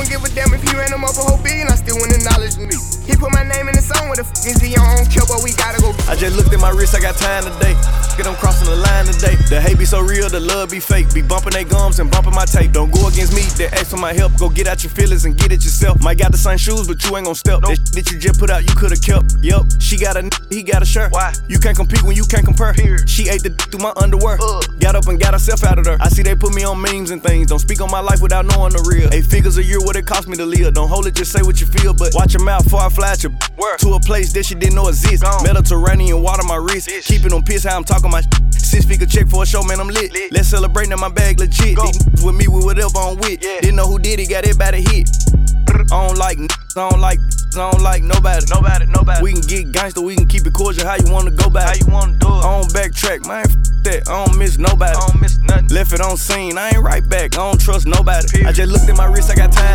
I 0.09 0.16
wouldn't 0.16 0.25
give 0.25 0.33
a 0.33 0.49
damn 0.49 0.55
if 0.55 0.62
he 0.64 0.75
ran 0.75 0.90
them 0.90 1.05
up 1.05 1.16
a 1.16 1.21
whole 1.21 1.37
billion, 1.42 1.68
I 1.68 1.77
still 1.77 1.97
wouldn't 2.01 2.16
acknowledge 2.16 2.57
me. 2.57 2.73
He 3.05 3.16
put 3.16 3.33
my 3.33 3.44
name 3.44 3.68
in 3.68 3.75
the 3.77 3.85
song 3.85 4.09
with 4.09 4.21
the 4.21 4.25
f 4.25 4.33
is 4.44 4.61
he 4.61 4.77
on, 4.77 4.85
I 4.85 4.97
don't 4.97 5.09
care, 5.09 5.25
but 5.29 5.44
we 5.44 5.53
gotta 5.53 5.81
go. 5.81 5.92
I 6.09 6.16
just 6.16 6.37
looked 6.37 6.53
at 6.53 6.61
my 6.61 6.71
wrist, 6.73 6.97
I 6.97 7.01
got 7.01 7.16
time 7.16 7.44
today. 7.44 7.77
Get 8.16 8.25
them 8.25 8.37
crossing 8.37 8.68
the 8.68 8.77
line 8.77 9.05
today. 9.05 9.37
The 9.49 9.61
hate 9.61 9.79
be 9.79 9.85
so 9.85 10.01
real, 10.01 10.29
the 10.29 10.40
love 10.40 10.71
be 10.73 10.81
fake. 10.81 11.12
Be 11.12 11.21
bumping 11.21 11.53
they 11.53 11.64
gums 11.64 12.01
and 12.01 12.11
bumping 12.11 12.35
my 12.35 12.44
tape. 12.44 12.73
Don't 12.73 12.92
go 12.92 13.09
against 13.09 13.33
me, 13.37 13.44
they 13.57 13.68
ask 13.68 13.88
for 13.92 13.97
my 13.97 14.12
help. 14.12 14.37
Go 14.37 14.49
get 14.49 14.66
out 14.66 14.83
your 14.83 14.92
feelings 14.92 15.25
and 15.25 15.37
get 15.37 15.53
it 15.53 15.64
yourself. 15.64 16.01
Might 16.03 16.18
got 16.18 16.33
the 16.33 16.40
same 16.40 16.59
shoes, 16.59 16.88
but 16.88 17.05
you 17.05 17.16
ain't 17.16 17.25
gon' 17.25 17.37
step. 17.37 17.61
That 17.61 17.77
shit 17.77 17.92
that 17.92 18.12
you 18.12 18.18
just 18.18 18.40
put 18.40 18.51
out, 18.51 18.64
you 18.64 18.75
could've 18.75 19.01
kept. 19.01 19.37
Yup, 19.40 19.64
she 19.79 19.97
got 19.97 20.16
a 20.16 20.25
n- 20.25 20.31
he 20.51 20.62
got 20.62 20.83
a 20.83 20.87
shirt. 20.87 21.12
Why? 21.12 21.33
You 21.49 21.59
can't 21.59 21.77
compete 21.77 22.03
when 22.03 22.16
you 22.16 22.25
can't 22.25 22.44
compare. 22.44 22.73
Here. 22.73 22.99
She 23.07 23.29
ate 23.29 23.42
the 23.42 23.51
d- 23.51 23.64
through 23.71 23.81
my 23.81 23.92
underwear. 23.97 24.37
Got 24.81 24.97
up 24.97 25.07
and 25.09 25.21
got 25.21 25.33
herself 25.33 25.64
out 25.64 25.79
of 25.79 25.85
there. 25.85 25.97
I 26.01 26.09
see 26.09 26.23
they 26.23 26.35
put 26.35 26.55
me 26.55 26.64
on 26.64 26.81
memes 26.81 27.11
and 27.11 27.23
things. 27.23 27.49
Don't 27.49 27.59
speak 27.59 27.81
on 27.81 27.90
my 27.90 28.01
life 28.01 28.21
without 28.21 28.44
knowing 28.44 28.73
the 28.73 28.83
real. 28.85 29.09
Eight 29.14 29.25
figures 29.25 29.59
a 29.59 29.64
year, 29.64 29.81
what 29.81 29.97
it 29.98 30.06
cost 30.06 30.28
me 30.28 30.37
to 30.37 30.46
live. 30.46 30.74
Don't 30.74 30.88
hold 30.88 31.06
it, 31.06 31.14
just 31.14 31.32
say 31.32 31.42
what 31.42 31.61
you 31.61 31.66
feel. 31.66 31.92
But 31.92 32.14
watch 32.14 32.32
your 32.32 32.44
mouth 32.44 32.64
before 32.64 32.80
I 32.80 32.88
flash 32.88 33.24
you. 33.24 33.30
To 33.78 33.94
a 33.94 34.00
place 34.00 34.32
that 34.32 34.46
she 34.46 34.54
didn't 34.54 34.76
know 34.76 34.88
exist. 34.88 35.24
Mediterranean 35.42 36.22
water 36.22 36.44
my 36.44 36.56
wrist. 36.56 36.88
Keeping 37.04 37.32
on 37.32 37.42
pissed 37.42 37.66
how 37.66 37.76
I'm 37.76 37.84
talking 37.84 38.11
my. 38.11 38.22
Six 38.50 38.84
figure 38.84 39.06
check 39.06 39.28
for 39.28 39.42
a 39.42 39.46
show, 39.46 39.62
man, 39.62 39.80
I'm 39.80 39.88
lit. 39.88 40.12
Let's 40.32 40.48
celebrate 40.48 40.88
now 40.88 40.96
my 40.96 41.08
bag 41.08 41.38
legit. 41.38 41.76
These 41.76 41.98
niggas 41.98 42.24
with 42.24 42.37
me 42.37 42.48
with 42.48 42.64
whatever 42.64 42.98
I'm 42.98 43.16
with. 43.16 43.40
Didn't 43.40 43.76
know 43.76 43.87
who 43.87 43.98
did 43.98 44.20
it, 44.20 44.28
got 44.28 44.46
it 44.46 44.58
by 44.58 44.70
the 44.70 44.78
hit. 44.78 45.08
I 45.68 46.06
don't 46.06 46.18
like 46.18 46.38
I 46.38 46.88
don't 46.88 47.00
like 47.00 47.20
I 47.56 47.70
don't 47.70 47.82
like 47.82 48.02
nobody. 48.02 48.46
Nobody, 48.52 48.87
nobody. 48.87 49.22
We 49.22 49.32
can 49.32 49.42
get 49.42 49.72
gangster, 49.72 50.00
we 50.00 50.16
can 50.16 50.26
keep 50.26 50.46
it 50.46 50.52
cordial. 50.52 50.87
How 50.87 50.96
you 50.96 51.11
wanna 51.11 51.30
go 51.30 51.50
back? 51.50 51.68
How 51.68 51.74
you 51.74 51.92
wanna 51.92 52.16
do 52.18 52.28
it? 52.28 52.44
I 52.44 52.61
don't 52.61 52.72
backtrack, 52.72 53.26
man. 53.26 53.44
That. 53.84 54.08
I 54.08 54.24
don't 54.24 54.38
miss 54.38 54.58
nobody. 54.58 54.96
I 54.96 55.06
don't 55.06 55.20
miss 55.20 55.38
nothing. 55.38 55.68
Left 55.68 55.92
it 55.92 56.00
on 56.00 56.16
scene, 56.16 56.58
I 56.58 56.70
ain't 56.70 56.82
right 56.82 57.06
back. 57.06 57.34
I 57.34 57.44
don't 57.48 57.61
trust 57.61 57.87
nobody. 57.87 58.44
I 58.44 58.52
just 58.52 58.70
looked 58.72 58.88
at 58.88 58.96
my 58.96 59.06
wrist, 59.06 59.30
I 59.30 59.34
got 59.34 59.52
time 59.52 59.67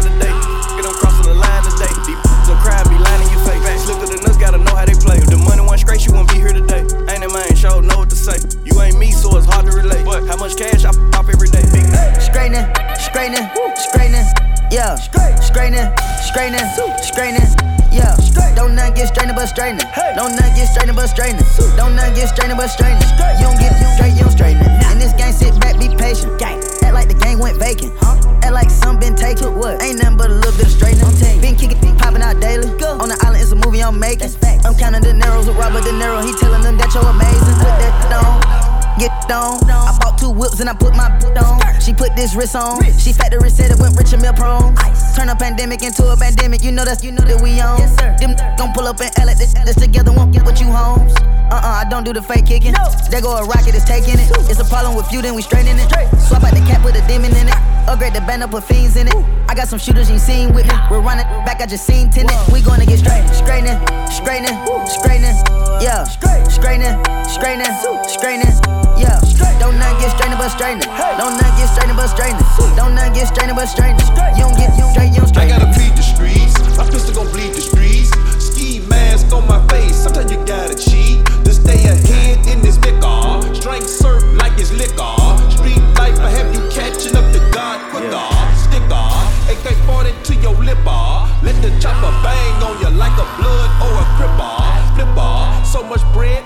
wrist 42.43 42.56
on. 42.56 42.84
She 42.99 43.13
factory 43.13 43.49
said 43.49 43.71
it 43.71 43.79
went 43.79 43.95
rich 43.97 44.12
and 44.12 44.21
meal 44.21 44.34
prone. 44.34 44.75
Turn 45.15 45.29
a 45.29 45.36
pandemic 45.36 45.82
into 45.82 46.03
a 46.12 46.17
pandemic. 46.17 46.62
You 46.63 46.71
know 46.71 46.84
that's 46.84 47.03
you 47.03 47.12
know 47.12 47.23
that 47.23 47.41
we 47.41 47.60
on. 47.62 47.79
Yes, 47.79 47.95
sir. 47.95 48.15
Them 48.19 48.36
gon' 48.58 48.73
pull 48.73 48.88
up 48.88 48.99
and 48.99 49.12
L 49.19 49.29
at 49.29 49.38
this, 49.38 49.53
this 49.53 49.75
together 49.75 50.12
won't 50.12 50.34
get 50.34 50.45
with 50.45 50.60
you 50.60 50.67
homes. 50.67 51.15
Uh 51.47 51.56
uh, 51.56 51.82
I 51.82 51.86
don't 51.89 52.03
do 52.03 52.12
the 52.12 52.21
fake 52.21 52.45
kicking. 52.45 52.75
There 53.10 53.21
go 53.21 53.38
a 53.38 53.45
rocket, 53.45 53.75
it's 53.75 53.86
taking 53.86 54.19
it. 54.19 54.27
It's 54.51 54.60
a 54.60 54.65
problem 54.65 54.95
with 54.95 55.12
you, 55.12 55.21
then 55.21 55.36
we 55.36 55.41
straightening 55.41 55.79
it. 55.79 55.89
Swap 56.19 56.43
out 56.43 56.53
the 56.53 56.63
cap 56.67 56.84
with 56.84 56.95
a 56.95 57.06
demon 57.08 57.32
in 57.32 57.47
it. 57.47 57.60
Upgrade 57.88 58.13
the 58.13 58.21
band 58.21 58.43
up, 58.43 58.51
put 58.51 58.63
fiends 58.63 58.95
in 58.95 59.08
it. 59.08 59.15
I 59.47 59.56
got 59.56 59.67
some 59.67 59.79
shooters 59.79 60.10
you 60.10 60.19
seen 60.19 60.53
with 60.53 60.65
me. 60.67 60.75
We're 60.91 61.01
running 61.01 61.27
back, 61.47 61.62
I 61.62 61.65
just 61.65 61.86
seen 61.86 62.10
tenant. 62.10 62.36
We 62.51 62.62
gonna 62.62 62.86
get 62.86 62.99
straight, 62.99 63.23
straightening, 63.32 63.79
straightening, 64.12 64.58
straightening. 64.88 65.38
Yeah, 65.79 66.03
straightening, 66.03 66.95
straightening, 67.29 67.71
straightening. 68.08 68.56
Yeah, 68.97 69.19
don't 69.63 69.80
not 69.80 69.95
get 69.99 70.12
strained 70.12 70.36
but 70.36 70.49
straightening. 70.52 70.91
Don't 71.15 71.39
not 71.39 71.56
get 71.56 71.71
strained 71.71 71.95
but 71.95 72.08
straightening. 72.12 72.76
Don't 72.76 72.95
not 72.95 73.15
get 73.15 73.32
strained 73.32 73.56
but 73.56 73.67
straightening. 73.71 74.04
You 74.36 74.43
don't 74.43 74.58
get 74.60 74.76
you 74.76 74.86
straight, 74.91 75.15
you 75.15 75.23
don't 75.23 75.37
I 75.37 75.48
gotta 75.48 75.71
bleed 75.71 75.96
the 75.96 76.04
streets. 76.04 76.60
My 76.75 76.83
pistol 76.83 77.15
gon' 77.15 77.31
bleed 77.31 77.56
the 77.56 77.63
streets. 77.63 78.12
Ski 78.44 78.83
mask 78.92 79.31
on 79.31 79.48
my 79.48 79.63
face. 79.71 79.96
Sometimes 79.96 80.31
you 80.31 80.44
gotta 80.44 80.75
cheat 80.75 81.23
to 81.48 81.54
stay 81.54 81.79
ahead 81.87 82.44
in 82.52 82.60
this 82.60 82.75
liquor. 82.83 83.40
Strength 83.56 83.87
serve 83.87 84.23
like 84.35 84.60
it's 84.60 84.71
liquor. 84.75 85.15
Street 85.56 85.79
life, 85.96 86.19
I 86.19 86.29
have 86.35 86.52
you 86.52 86.60
catching 86.67 87.15
up 87.15 87.23
to 87.31 87.40
God 87.56 87.79
quicker. 87.87 88.27
Sticker, 88.67 89.08
AK 89.48 89.79
40 89.87 90.12
to 90.27 90.33
your 90.44 90.56
lipper. 90.60 91.08
Let 91.40 91.56
the 91.63 91.71
chopper 91.79 92.12
bang 92.19 92.60
on 92.67 92.75
you 92.83 92.92
like 93.00 93.15
a 93.15 93.27
blood 93.40 93.69
or 93.79 93.96
a 93.96 94.06
cripper. 94.19 94.60
Flipper, 95.00 95.40
so 95.63 95.79
much 95.87 96.04
bread, 96.12 96.44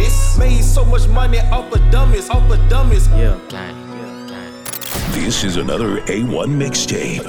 I'm 0.00 0.06
a 0.06 0.08
gymnast. 0.08 0.38
Made 0.38 0.64
so 0.64 0.84
much 0.84 1.08
money 1.08 1.38
off 1.50 1.72
of 1.72 1.90
dummies, 1.90 2.30
off 2.30 2.50
of 2.50 2.68
dummies. 2.68 3.08
Yeah. 3.08 3.38
This 5.12 5.44
is 5.44 5.56
another 5.56 6.00
A1 6.02 6.48
mixtape. 6.48 7.24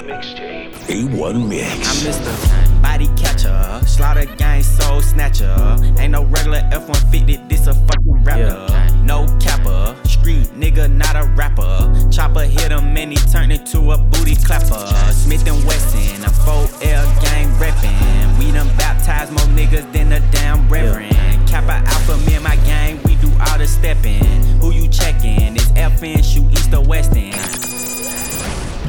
A1 0.87 1.47
mix. 1.47 2.05
I'm 2.05 2.11
Mr. 2.11 2.81
Body 2.81 3.07
Catcher, 3.17 3.81
Slaughter 3.85 4.25
Gang 4.37 4.63
Soul 4.63 5.01
Snatcher. 5.01 5.55
Ain't 5.99 6.11
no 6.11 6.23
regular 6.25 6.61
F-150, 6.71 7.49
this 7.49 7.67
a 7.67 7.73
fucking 7.73 8.23
rapper. 8.23 8.67
No 9.03 9.25
capper, 9.39 9.95
street 10.07 10.47
nigga, 10.55 10.89
not 10.91 11.15
a 11.15 11.27
rapper. 11.35 12.09
Chopper 12.11 12.45
hit 12.45 12.71
him 12.71 12.97
and 12.97 13.11
he 13.11 13.17
turned 13.31 13.51
into 13.51 13.91
a 13.91 13.97
booty 13.97 14.35
clapper. 14.35 14.87
Smith 15.11 15.47
and 15.47 15.63
Wesson, 15.65 16.23
I'm 16.23 16.31
4L 16.31 17.21
gang 17.21 17.49
reppin'. 17.59 18.39
We 18.39 18.51
done 18.51 18.67
baptized 19.01 19.31
more 19.31 19.55
niggas 19.57 19.91
than 19.93 20.11
a 20.11 20.19
damn 20.31 20.67
reverend. 20.69 21.15
Kappa 21.47 21.83
Alpha, 21.89 22.17
me 22.25 22.35
and 22.35 22.43
my 22.43 22.55
gang, 22.57 23.01
we 23.03 23.15
do 23.15 23.31
all 23.47 23.57
the 23.57 23.67
steppin'. 23.67 24.23
Who 24.61 24.71
you 24.71 24.87
checkin'? 24.89 25.55
It's 25.55 25.69
FN, 25.69 26.23
shoot 26.23 26.51
east 26.51 26.73
or 26.73 26.83
west 26.83 27.15
end. 27.15 27.33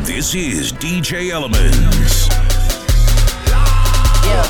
This 0.04 0.34
is 0.34 0.72
DJ 0.72 1.30
Elements. 1.30 2.28
Yeah. 4.26 4.44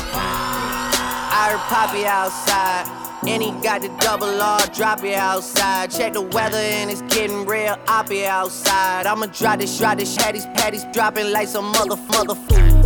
I 1.31 1.47
heard 1.51 1.59
Poppy 1.69 2.05
outside. 2.05 2.99
And 3.25 3.41
he 3.41 3.51
got 3.63 3.81
the 3.81 3.87
double 4.01 4.41
R, 4.41 4.59
drop 4.75 5.01
it 5.05 5.13
outside. 5.13 5.91
Check 5.91 6.11
the 6.11 6.23
weather 6.23 6.57
and 6.57 6.91
it's 6.91 7.01
getting 7.03 7.45
real, 7.45 7.77
I'll 7.87 8.03
be 8.03 8.25
outside. 8.25 9.05
I'ma 9.05 9.27
drop 9.27 9.59
this, 9.59 9.77
drop 9.77 9.97
this, 9.97 10.13
patties, 10.17 10.45
patties, 10.47 10.83
dropping 10.91 11.31
like 11.31 11.47
some 11.47 11.71
mother, 11.71 11.95
mother. 11.95 12.35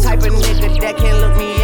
Type 0.03 0.19
of 0.19 0.33
nigga 0.33 0.79
that 0.79 0.95
can't 0.97 1.19
look 1.21 1.35
me 1.37 1.45
in 1.45 1.47
the 1.47 1.53
eyes. 1.53 1.56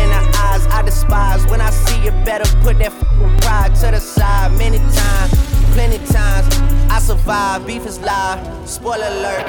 I 0.74 0.82
despise 0.82 1.46
when 1.48 1.62
I 1.62 1.70
see 1.70 2.04
you 2.04 2.12
better 2.26 2.50
put 2.64 2.80
that 2.80 2.92
fucking 2.92 3.38
pride 3.42 3.76
to 3.76 3.92
the 3.92 4.00
side. 4.00 4.52
Many 4.58 4.80
times, 4.80 5.32
plenty 5.74 6.00
times, 6.08 6.48
I 6.90 7.00
survive. 7.00 7.68
Beef 7.68 7.86
is 7.86 8.00
live, 8.00 8.42
spoiler 8.68 9.06
alert. 9.06 9.46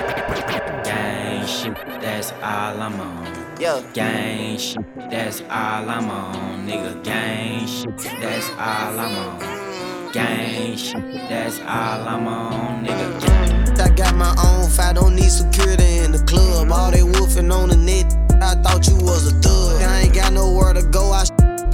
Gang 0.84 1.46
shit, 1.46 1.74
that's 2.02 2.32
all 2.42 2.80
I'm 2.86 3.00
on. 3.00 3.24
Yeah. 3.58 3.82
Gang 3.94 4.58
shit, 4.58 4.84
that's 5.10 5.40
all 5.42 5.88
I'm 5.88 6.10
on. 6.10 6.68
Nigga, 6.68 7.02
gang 7.02 7.66
shit, 7.66 7.96
that's 8.20 8.50
all 8.50 8.98
I'm 9.00 9.16
on. 9.16 10.12
Gang 10.12 10.76
shit, 10.76 11.02
that's 11.30 11.58
all 11.60 12.06
I'm 12.06 12.28
on. 12.28 12.84
Nigga, 12.84 13.26
gang. 13.26 13.80
I 13.80 13.88
got 13.96 14.14
my 14.14 14.34
own 14.44 14.68
fight, 14.68 14.96
don't 14.96 15.16
need 15.16 15.30
security 15.30 15.98
in 15.98 16.12
the 16.12 16.22
club. 16.24 16.70
All 16.70 16.90
they 16.90 17.02
wolfing 17.02 17.50
on 17.50 17.70
the 17.70 17.76
net, 17.76 18.12
I 18.42 18.54
thought 18.62 18.86
you 18.86 18.96
was 18.96 19.32
a 19.32 19.34
thug. 19.40 19.82
I 19.82 20.02
ain't 20.02 20.14
got 20.14 20.32
nowhere 20.32 20.72
to 20.74 20.82
go. 20.82 21.12
I 21.12 21.24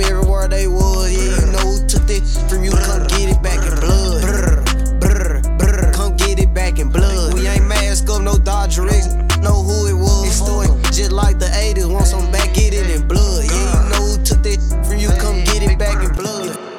up 0.01 0.11
everywhere 0.11 0.49
they 0.49 0.67
was. 0.67 1.13
Yeah, 1.13 1.47
you 1.47 1.53
know 1.53 1.59
who 1.59 1.87
took 1.87 2.09
it 2.09 2.23
from 2.49 2.65
you. 2.65 2.71
Come 2.71 3.07
get 3.09 3.29
it 3.29 3.43
back 3.43 3.61
in 3.67 3.79
blood. 3.81 4.23
Brr, 4.23 4.63
brr, 5.01 5.43
brr. 5.59 5.93
Come 5.93 6.17
get 6.17 6.39
it 6.39 6.53
back 6.55 6.79
in 6.79 6.89
blood. 6.91 7.35
We 7.35 7.47
ain't 7.47 7.67
mask 7.67 8.09
up, 8.11 8.23
no 8.23 8.39
Dodger 8.39 8.89
X. 8.89 9.15
Know 9.39 9.63
who 9.63 9.87
it 9.89 9.95
was. 9.95 10.27
It's 10.27 10.37
story 10.37 10.69
just 10.93 11.13
like 11.13 11.39
the 11.39 11.47
80s. 11.47 11.91
Want 11.91 12.07
some 12.07 12.31
back, 12.31 12.55
get 12.55 12.75
it 12.75 12.91
in 12.91 13.07
blood. 13.07 13.45
Yeah, 13.45 13.85
you 13.85 13.91
know 13.91 14.17
who 14.17 14.23
took 14.25 14.45
it 14.47 14.61
from 14.87 14.99
you. 14.99 15.09
Come 15.21 15.45
get 15.45 15.63
it 15.63 15.79
back 15.79 16.03
in 16.03 16.13
blood. 16.15 16.70